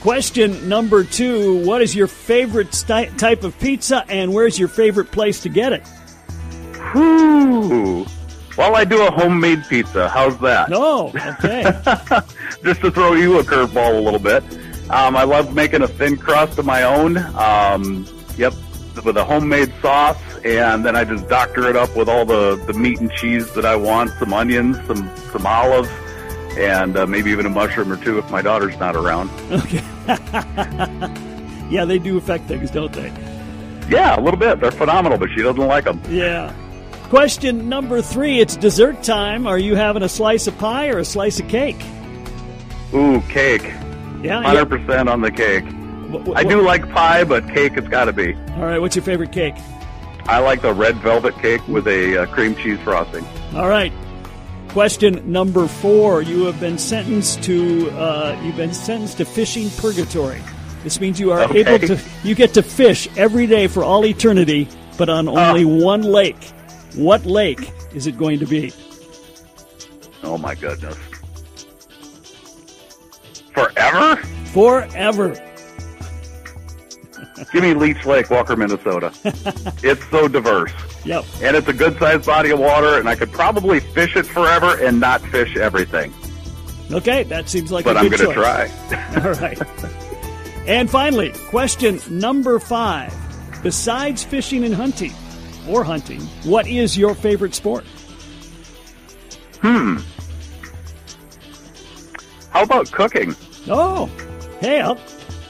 Question 0.00 0.68
number 0.68 1.04
two 1.04 1.64
What 1.66 1.82
is 1.82 1.94
your 1.94 2.06
favorite 2.06 2.74
sti- 2.74 3.10
type 3.16 3.44
of 3.44 3.58
pizza 3.58 4.04
and 4.08 4.32
where's 4.32 4.58
your 4.58 4.68
favorite 4.68 5.10
place 5.10 5.42
to 5.42 5.48
get 5.48 5.72
it? 5.72 5.86
Whew. 6.92 8.06
Well, 8.56 8.74
I 8.76 8.84
do 8.84 9.06
a 9.06 9.10
homemade 9.10 9.64
pizza. 9.68 10.08
How's 10.08 10.38
that? 10.40 10.70
Oh, 10.72 11.08
okay. 11.38 11.62
just 12.64 12.80
to 12.80 12.90
throw 12.90 13.12
you 13.12 13.38
a 13.38 13.42
curveball 13.42 13.96
a 13.96 14.00
little 14.00 14.18
bit. 14.18 14.42
Um, 14.90 15.16
I 15.16 15.22
love 15.22 15.54
making 15.54 15.82
a 15.82 15.88
thin 15.88 16.16
crust 16.16 16.58
of 16.58 16.66
my 16.66 16.82
own. 16.82 17.16
Um, 17.36 18.06
yep, 18.36 18.54
with 19.04 19.16
a 19.16 19.24
homemade 19.24 19.72
sauce, 19.80 20.18
and 20.44 20.84
then 20.84 20.96
I 20.96 21.04
just 21.04 21.28
doctor 21.28 21.68
it 21.68 21.76
up 21.76 21.94
with 21.96 22.08
all 22.08 22.24
the, 22.24 22.56
the 22.66 22.72
meat 22.72 23.00
and 23.00 23.10
cheese 23.12 23.52
that 23.52 23.64
I 23.64 23.76
want, 23.76 24.10
some 24.18 24.32
onions, 24.32 24.76
some 24.86 25.10
some 25.30 25.46
olives, 25.46 25.88
and 26.58 26.96
uh, 26.96 27.06
maybe 27.06 27.30
even 27.30 27.46
a 27.46 27.50
mushroom 27.50 27.92
or 27.92 27.96
two 27.96 28.18
if 28.18 28.30
my 28.30 28.42
daughter's 28.42 28.78
not 28.78 28.96
around. 28.96 29.30
okay. 29.50 29.82
yeah, 31.70 31.84
they 31.84 31.98
do 31.98 32.16
affect 32.16 32.44
things, 32.46 32.70
don't 32.70 32.92
they? 32.92 33.12
Yeah, 33.88 34.18
a 34.18 34.20
little 34.20 34.38
bit. 34.38 34.60
They're 34.60 34.70
phenomenal, 34.70 35.18
but 35.18 35.30
she 35.34 35.42
doesn't 35.42 35.66
like 35.66 35.84
them. 35.84 36.00
Yeah. 36.08 36.54
Question 37.08 37.68
number 37.68 38.00
three 38.00 38.38
It's 38.38 38.56
dessert 38.56 39.02
time. 39.02 39.46
Are 39.46 39.58
you 39.58 39.74
having 39.74 40.02
a 40.04 40.08
slice 40.08 40.46
of 40.46 40.56
pie 40.58 40.88
or 40.88 40.98
a 40.98 41.04
slice 41.04 41.40
of 41.40 41.48
cake? 41.48 41.82
Ooh, 42.94 43.20
cake. 43.22 43.64
Yeah. 44.22 44.42
Hundred 44.42 44.66
percent 44.66 45.08
on 45.08 45.20
the 45.20 45.30
cake. 45.30 45.64
Wh- 45.64 46.24
wh- 46.24 46.36
I 46.36 46.44
do 46.44 46.60
like 46.62 46.88
pie, 46.90 47.24
but 47.24 47.48
cake 47.48 47.72
has 47.72 47.88
got 47.88 48.04
to 48.04 48.12
be. 48.12 48.34
All 48.54 48.62
right. 48.62 48.78
What's 48.78 48.94
your 48.94 49.04
favorite 49.04 49.32
cake? 49.32 49.54
I 50.26 50.38
like 50.38 50.62
the 50.62 50.72
red 50.72 50.96
velvet 50.98 51.34
cake 51.38 51.66
with 51.66 51.88
a 51.88 52.18
uh, 52.18 52.26
cream 52.26 52.54
cheese 52.54 52.78
frosting. 52.84 53.24
All 53.54 53.68
right. 53.68 53.92
Question 54.72 55.30
number 55.32 55.66
four. 55.66 56.22
You 56.22 56.44
have 56.44 56.60
been 56.60 56.78
sentenced 56.78 57.42
to 57.44 57.90
uh, 57.90 58.40
you've 58.44 58.56
been 58.56 58.72
sentenced 58.72 59.18
to 59.18 59.24
fishing 59.24 59.68
purgatory. 59.70 60.40
This 60.84 61.00
means 61.00 61.18
you 61.18 61.32
are 61.32 61.40
Okay. 61.42 61.60
able 61.66 61.86
to 61.88 61.98
you 62.22 62.34
get 62.36 62.54
to 62.54 62.62
fish 62.62 63.08
every 63.16 63.46
day 63.48 63.66
for 63.66 63.82
all 63.82 64.04
eternity, 64.06 64.68
but 64.96 65.08
on 65.08 65.28
only 65.28 65.64
one 65.64 66.02
lake. 66.02 66.42
What 66.94 67.26
lake 67.26 67.72
is 67.94 68.06
it 68.06 68.16
going 68.16 68.38
to 68.38 68.46
be? 68.46 68.72
Oh 70.22 70.38
my 70.38 70.54
goodness. 70.54 70.96
Forever? 73.52 74.16
Forever. 74.52 75.46
Give 77.52 77.62
me 77.62 77.74
Leech 77.74 78.04
Lake, 78.06 78.30
Walker, 78.30 78.54
Minnesota. 78.54 79.12
it's 79.82 80.06
so 80.10 80.28
diverse. 80.28 80.72
Yep. 81.04 81.24
And 81.42 81.56
it's 81.56 81.68
a 81.68 81.72
good 81.72 81.98
sized 81.98 82.26
body 82.26 82.50
of 82.50 82.58
water, 82.58 82.98
and 82.98 83.08
I 83.08 83.14
could 83.16 83.32
probably 83.32 83.80
fish 83.80 84.16
it 84.16 84.26
forever 84.26 84.78
and 84.84 85.00
not 85.00 85.20
fish 85.22 85.56
everything. 85.56 86.12
Okay, 86.92 87.22
that 87.24 87.48
seems 87.48 87.70
like 87.72 87.84
a 87.84 87.88
But 87.88 87.96
I'm 87.96 88.08
going 88.08 88.28
to 88.28 88.34
try. 88.34 88.68
All 89.24 89.32
right. 89.34 89.58
And 90.68 90.90
finally, 90.90 91.30
question 91.48 92.00
number 92.10 92.58
five. 92.58 93.14
Besides 93.62 94.24
fishing 94.24 94.64
and 94.64 94.74
hunting, 94.74 95.12
or 95.68 95.84
hunting, 95.84 96.20
what 96.44 96.66
is 96.66 96.96
your 96.98 97.14
favorite 97.14 97.54
sport? 97.54 97.84
Hmm. 99.62 99.98
How 102.50 102.62
about 102.62 102.90
cooking? 102.90 103.34
Oh, 103.68 104.06
hey, 104.60 104.80
I'll, 104.80 104.98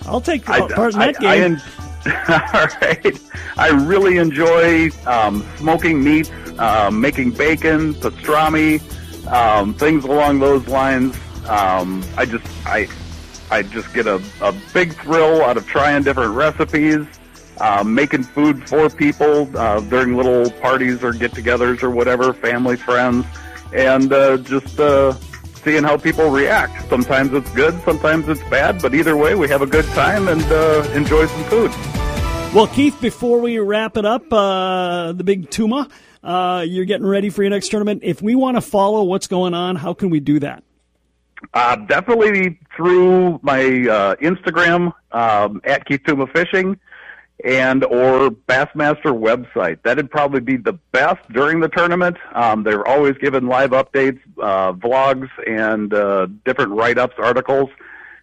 I'll 0.06 0.20
take 0.20 0.48
I, 0.48 0.66
part 0.68 0.94
in 0.94 1.00
I- 1.00 1.12
that 1.12 1.22
I 1.24 1.38
game. 1.38 1.42
en- 1.56 1.62
all 2.06 2.66
right. 2.80 3.20
I 3.58 3.68
really 3.68 4.16
enjoy 4.16 4.90
um, 5.06 5.46
smoking 5.56 6.02
meats, 6.02 6.30
um, 6.58 7.00
making 7.00 7.32
bacon, 7.32 7.94
pastrami, 7.94 8.80
um, 9.30 9.74
things 9.74 10.04
along 10.04 10.38
those 10.38 10.66
lines. 10.66 11.14
Um, 11.46 12.02
I 12.16 12.24
just 12.24 12.46
I 12.66 12.88
I 13.50 13.62
just 13.62 13.92
get 13.92 14.06
a, 14.06 14.22
a 14.40 14.54
big 14.72 14.94
thrill 14.94 15.42
out 15.42 15.56
of 15.56 15.66
trying 15.66 16.02
different 16.04 16.34
recipes, 16.34 17.04
um, 17.60 17.94
making 17.94 18.22
food 18.22 18.66
for 18.68 18.88
people 18.88 19.54
uh, 19.56 19.80
during 19.80 20.16
little 20.16 20.50
parties 20.62 21.02
or 21.02 21.12
get-togethers 21.12 21.82
or 21.82 21.90
whatever, 21.90 22.32
family, 22.32 22.76
friends, 22.76 23.26
and 23.74 24.12
uh, 24.12 24.36
just 24.38 24.78
uh, 24.78 25.12
seeing 25.64 25.82
how 25.82 25.96
people 25.96 26.30
react. 26.30 26.88
Sometimes 26.88 27.32
it's 27.32 27.50
good, 27.50 27.78
sometimes 27.82 28.28
it's 28.28 28.42
bad, 28.48 28.80
but 28.80 28.94
either 28.94 29.16
way, 29.16 29.34
we 29.34 29.48
have 29.48 29.62
a 29.62 29.66
good 29.66 29.86
time 29.86 30.28
and 30.28 30.42
uh, 30.44 30.88
enjoy 30.94 31.26
some 31.26 31.44
food. 31.44 31.72
Well, 32.52 32.66
Keith, 32.66 33.00
before 33.00 33.38
we 33.38 33.58
wrap 33.58 33.96
it 33.96 34.04
up, 34.04 34.32
uh, 34.32 35.12
the 35.12 35.22
big 35.22 35.50
Tuma, 35.50 35.90
uh, 36.22 36.64
you're 36.66 36.84
getting 36.84 37.06
ready 37.06 37.30
for 37.30 37.42
your 37.42 37.50
next 37.50 37.68
tournament. 37.68 38.02
If 38.02 38.20
we 38.20 38.34
want 38.34 38.56
to 38.56 38.60
follow 38.60 39.04
what's 39.04 39.28
going 39.28 39.54
on, 39.54 39.76
how 39.76 39.94
can 39.94 40.10
we 40.10 40.18
do 40.18 40.40
that? 40.40 40.64
Uh, 41.54 41.76
definitely 41.76 42.58
through 42.76 43.38
my 43.42 43.60
uh, 43.60 44.14
Instagram 44.16 44.92
um, 45.12 45.60
at 45.64 45.86
Keith 45.86 46.02
Tuma 46.02 46.30
Fishing 46.32 46.78
and 47.44 47.84
or 47.84 48.30
Bassmaster 48.30 49.16
website. 49.16 49.82
That'd 49.82 50.10
probably 50.10 50.40
be 50.40 50.56
the 50.56 50.74
best 50.92 51.20
during 51.32 51.60
the 51.60 51.68
tournament. 51.68 52.16
Um, 52.34 52.64
they're 52.64 52.86
always 52.86 53.16
giving 53.18 53.46
live 53.46 53.70
updates, 53.70 54.20
uh, 54.42 54.72
vlogs, 54.72 55.30
and 55.46 55.94
uh, 55.94 56.26
different 56.44 56.72
write-ups, 56.72 57.14
articles. 57.16 57.70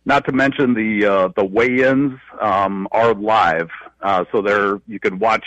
Not 0.06 0.26
to 0.26 0.32
mention 0.32 0.74
the 0.74 1.34
the 1.36 1.44
weigh-ins 1.44 2.20
um, 2.40 2.88
are 2.92 3.14
live, 3.14 3.70
uh, 4.02 4.26
so 4.32 4.42
there 4.42 4.82
you 4.88 5.00
can 5.00 5.20
watch 5.20 5.46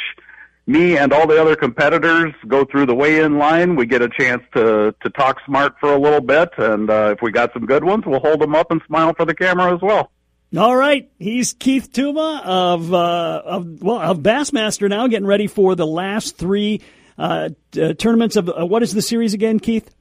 me 0.66 0.96
and 0.96 1.12
all 1.12 1.26
the 1.26 1.40
other 1.40 1.56
competitors 1.56 2.32
go 2.46 2.64
through 2.64 2.86
the 2.86 2.94
weigh-in 2.94 3.38
line. 3.38 3.76
We 3.76 3.86
get 3.86 4.02
a 4.02 4.08
chance 4.08 4.42
to 4.54 4.94
to 5.02 5.10
talk 5.10 5.38
smart 5.44 5.74
for 5.80 5.92
a 5.92 5.98
little 5.98 6.20
bit, 6.20 6.50
and 6.58 6.88
uh, 6.88 7.14
if 7.16 7.22
we 7.22 7.32
got 7.32 7.52
some 7.52 7.66
good 7.66 7.84
ones, 7.84 8.04
we'll 8.06 8.20
hold 8.20 8.40
them 8.40 8.54
up 8.54 8.70
and 8.70 8.80
smile 8.86 9.14
for 9.14 9.24
the 9.24 9.34
camera 9.34 9.74
as 9.74 9.80
well. 9.82 10.10
All 10.56 10.74
right, 10.74 11.08
he's 11.18 11.52
Keith 11.52 11.92
Tuma 11.92 12.42
of 12.44 12.92
uh, 12.92 13.42
of 13.44 13.82
well 13.82 14.00
of 14.00 14.18
Bassmaster 14.18 14.88
now, 14.88 15.06
getting 15.06 15.26
ready 15.26 15.46
for 15.46 15.74
the 15.74 15.86
last 15.86 16.36
three 16.36 16.80
uh, 17.18 17.50
t- 17.72 17.82
uh, 17.82 17.94
tournaments 17.94 18.36
of 18.36 18.48
uh, 18.48 18.66
what 18.66 18.82
is 18.82 18.92
the 18.92 19.02
series 19.02 19.34
again, 19.34 19.60
Keith? 19.60 19.94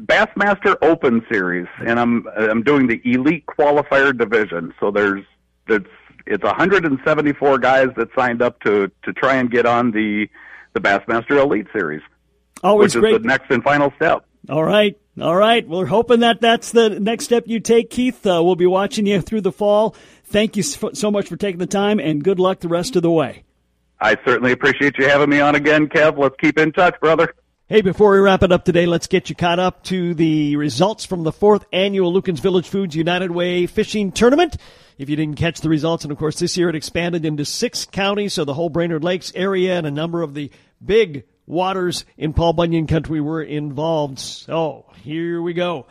Bassmaster 0.00 0.76
Open 0.82 1.24
Series, 1.30 1.68
and 1.86 2.00
I'm 2.00 2.26
I'm 2.36 2.62
doing 2.62 2.88
the 2.88 3.00
Elite 3.04 3.46
Qualifier 3.46 4.16
division. 4.16 4.74
So 4.80 4.90
there's 4.90 5.24
it's 5.68 5.86
it's 6.26 6.42
174 6.44 7.58
guys 7.58 7.88
that 7.96 8.08
signed 8.16 8.42
up 8.42 8.60
to 8.60 8.90
to 9.02 9.12
try 9.12 9.36
and 9.36 9.50
get 9.50 9.66
on 9.66 9.90
the 9.90 10.28
the 10.72 10.80
Bassmaster 10.80 11.40
Elite 11.40 11.66
Series, 11.72 12.02
Always 12.62 12.94
which 12.94 13.00
great. 13.02 13.14
is 13.16 13.22
the 13.22 13.28
next 13.28 13.50
and 13.50 13.62
final 13.62 13.92
step. 13.96 14.24
All 14.48 14.64
right. 14.64 14.98
All 15.20 15.36
right. 15.36 15.66
We're 15.66 15.86
hoping 15.86 16.20
that 16.20 16.40
that's 16.40 16.72
the 16.72 16.90
next 17.00 17.24
step 17.24 17.44
you 17.46 17.60
take, 17.60 17.90
Keith. 17.90 18.26
Uh, 18.26 18.42
we'll 18.44 18.56
be 18.56 18.66
watching 18.66 19.06
you 19.06 19.20
through 19.20 19.42
the 19.42 19.52
fall. 19.52 19.94
Thank 20.24 20.56
you 20.56 20.62
so 20.62 20.90
so 20.92 21.10
much 21.10 21.28
for 21.28 21.36
taking 21.36 21.58
the 21.58 21.66
time 21.66 22.00
and 22.00 22.22
good 22.24 22.38
luck 22.40 22.60
the 22.60 22.68
rest 22.68 22.96
of 22.96 23.02
the 23.02 23.10
way. 23.10 23.44
I 24.00 24.16
certainly 24.26 24.52
appreciate 24.52 24.98
you 24.98 25.06
having 25.08 25.30
me 25.30 25.40
on 25.40 25.54
again, 25.54 25.88
Kev. 25.88 26.18
Let's 26.18 26.34
keep 26.40 26.58
in 26.58 26.72
touch, 26.72 26.98
brother. 27.00 27.34
Hey, 27.66 27.80
before 27.80 28.12
we 28.12 28.18
wrap 28.18 28.42
it 28.42 28.52
up 28.52 28.66
today, 28.66 28.84
let's 28.84 29.06
get 29.06 29.30
you 29.30 29.34
caught 29.34 29.58
up 29.58 29.84
to 29.84 30.12
the 30.12 30.54
results 30.56 31.06
from 31.06 31.22
the 31.22 31.32
fourth 31.32 31.64
annual 31.72 32.12
Lueken's 32.12 32.40
Village 32.40 32.68
Foods 32.68 32.94
United 32.94 33.30
Way 33.30 33.64
Fishing 33.64 34.12
Tournament. 34.12 34.58
If 34.98 35.08
you 35.08 35.16
didn't 35.16 35.38
catch 35.38 35.62
the 35.62 35.70
results, 35.70 36.04
and 36.04 36.12
of 36.12 36.18
course 36.18 36.38
this 36.38 36.58
year 36.58 36.68
it 36.68 36.74
expanded 36.74 37.24
into 37.24 37.46
six 37.46 37.86
counties, 37.86 38.34
so 38.34 38.44
the 38.44 38.52
whole 38.52 38.68
Brainerd 38.68 39.02
Lakes 39.02 39.32
area 39.34 39.78
and 39.78 39.86
a 39.86 39.90
number 39.90 40.20
of 40.20 40.34
the 40.34 40.50
big 40.84 41.24
waters 41.46 42.04
in 42.18 42.34
Paul 42.34 42.52
Bunyan 42.52 42.86
country 42.86 43.22
were 43.22 43.42
involved. 43.42 44.18
So 44.18 44.84
here 45.02 45.40
we 45.40 45.54
go. 45.54 45.86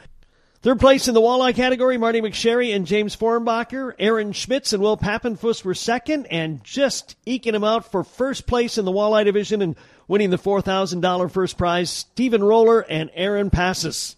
Third 0.62 0.80
place 0.80 1.08
in 1.08 1.16
the 1.16 1.22
walleye 1.22 1.56
category, 1.56 1.98
Marty 1.98 2.22
McSherry 2.22 2.76
and 2.76 2.86
James 2.86 3.18
Fornbacher. 3.18 3.94
Aaron 3.98 4.32
Schmitz 4.32 4.74
and 4.74 4.84
Will 4.84 4.96
Pappenfuss 4.96 5.66
were 5.66 5.74
second, 5.74 6.28
and 6.28 6.64
just 6.64 7.18
eking 7.26 7.54
them 7.54 7.64
out 7.64 7.92
for 7.92 8.04
first 8.04 8.46
place 8.46 8.78
in 8.78 8.86
the 8.86 8.92
walleye 8.92 9.26
division 9.26 9.64
and 9.64 9.76
winning 10.08 10.30
the 10.30 10.38
$4,000 10.38 11.32
first 11.32 11.58
prize, 11.58 11.90
Stephen 11.90 12.44
Roller 12.44 12.82
and 12.82 13.10
Aaron 13.14 13.50
Passes. 13.50 14.16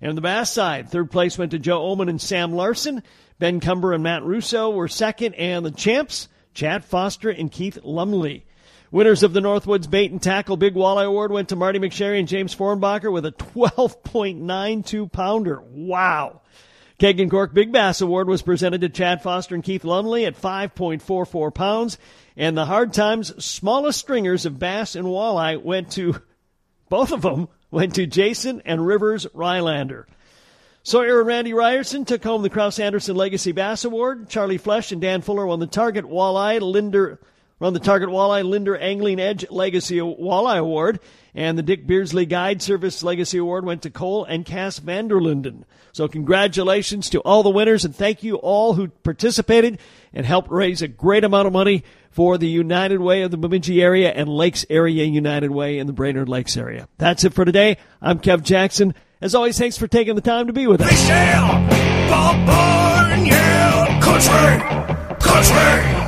And 0.00 0.10
on 0.10 0.14
the 0.14 0.22
bass 0.22 0.52
side, 0.52 0.88
third 0.88 1.10
place 1.10 1.36
went 1.36 1.50
to 1.50 1.58
Joe 1.58 1.82
Oman 1.82 2.08
and 2.08 2.20
Sam 2.20 2.52
Larson. 2.52 3.02
Ben 3.38 3.60
Cumber 3.60 3.92
and 3.92 4.02
Matt 4.02 4.22
Russo 4.22 4.70
were 4.70 4.88
second, 4.88 5.34
and 5.34 5.64
the 5.64 5.70
champs, 5.70 6.28
Chad 6.54 6.84
Foster 6.84 7.30
and 7.30 7.50
Keith 7.50 7.78
Lumley. 7.82 8.44
Winners 8.90 9.22
of 9.22 9.32
the 9.32 9.40
Northwoods 9.40 9.88
Bait 9.88 10.10
and 10.10 10.20
Tackle 10.20 10.56
Big 10.56 10.74
Walleye 10.74 11.06
Award 11.06 11.30
went 11.30 11.50
to 11.50 11.56
Marty 11.56 11.78
McSherry 11.78 12.18
and 12.18 12.26
James 12.26 12.54
Fornbacher 12.54 13.12
with 13.12 13.24
a 13.24 13.30
12.92 13.30 15.12
pounder. 15.12 15.60
Wow. 15.60 16.40
Keg 17.00 17.18
and 17.18 17.30
Cork 17.30 17.54
Big 17.54 17.72
Bass 17.72 18.02
Award 18.02 18.28
was 18.28 18.42
presented 18.42 18.82
to 18.82 18.90
Chad 18.90 19.22
Foster 19.22 19.54
and 19.54 19.64
Keith 19.64 19.84
Lumley 19.84 20.26
at 20.26 20.38
5.44 20.38 21.54
pounds. 21.54 21.96
And 22.36 22.54
the 22.54 22.66
Hard 22.66 22.92
Times 22.92 23.42
smallest 23.42 23.98
stringers 23.98 24.44
of 24.44 24.58
bass 24.58 24.94
and 24.94 25.06
walleye 25.06 25.62
went 25.62 25.92
to, 25.92 26.20
both 26.90 27.10
of 27.12 27.22
them 27.22 27.48
went 27.70 27.94
to 27.94 28.06
Jason 28.06 28.60
and 28.66 28.86
Rivers 28.86 29.24
Rylander. 29.34 30.04
Sawyer 30.82 31.20
and 31.20 31.26
Randy 31.26 31.54
Ryerson 31.54 32.04
took 32.04 32.22
home 32.22 32.42
the 32.42 32.50
Kraus 32.50 32.78
Anderson 32.78 33.16
Legacy 33.16 33.52
Bass 33.52 33.86
Award. 33.86 34.28
Charlie 34.28 34.58
Flesh 34.58 34.92
and 34.92 35.00
Dan 35.00 35.22
Fuller 35.22 35.46
won 35.46 35.58
the 35.58 35.66
Target 35.66 36.04
Walleye 36.04 36.60
Linder 36.60 37.18
Run 37.60 37.74
the 37.74 37.78
Target 37.78 38.08
Walleye 38.08 38.42
Linder 38.42 38.74
Angling 38.76 39.20
Edge 39.20 39.44
Legacy 39.50 39.98
Walleye 39.98 40.58
Award. 40.58 40.98
And 41.34 41.56
the 41.56 41.62
Dick 41.62 41.86
Beardsley 41.86 42.26
Guide 42.26 42.60
Service 42.62 43.02
Legacy 43.02 43.38
Award 43.38 43.64
went 43.64 43.82
to 43.82 43.90
Cole 43.90 44.24
and 44.24 44.44
Cass 44.44 44.80
Vanderlinden. 44.80 45.64
So 45.92 46.08
congratulations 46.08 47.10
to 47.10 47.20
all 47.20 47.42
the 47.42 47.50
winners 47.50 47.84
and 47.84 47.94
thank 47.94 48.24
you 48.24 48.36
all 48.36 48.74
who 48.74 48.88
participated 48.88 49.78
and 50.12 50.24
helped 50.24 50.50
raise 50.50 50.82
a 50.82 50.88
great 50.88 51.22
amount 51.22 51.46
of 51.46 51.52
money 51.52 51.84
for 52.10 52.38
the 52.38 52.48
United 52.48 53.00
Way 53.00 53.22
of 53.22 53.30
the 53.30 53.36
Bemidji 53.36 53.82
area 53.82 54.10
and 54.10 54.28
Lakes 54.28 54.64
Area 54.70 55.04
United 55.04 55.50
Way 55.50 55.78
in 55.78 55.86
the 55.86 55.92
Brainerd 55.92 56.28
Lakes 56.28 56.56
area. 56.56 56.88
That's 56.98 57.24
it 57.24 57.34
for 57.34 57.44
today. 57.44 57.76
I'm 58.00 58.18
Kev 58.18 58.42
Jackson. 58.42 58.94
As 59.20 59.34
always, 59.34 59.58
thanks 59.58 59.76
for 59.76 59.86
taking 59.86 60.14
the 60.14 60.22
time 60.22 60.46
to 60.46 60.52
be 60.52 60.66
with 60.66 60.80
us. 60.80 60.90
Country, 64.00 64.58
country. 65.20 65.99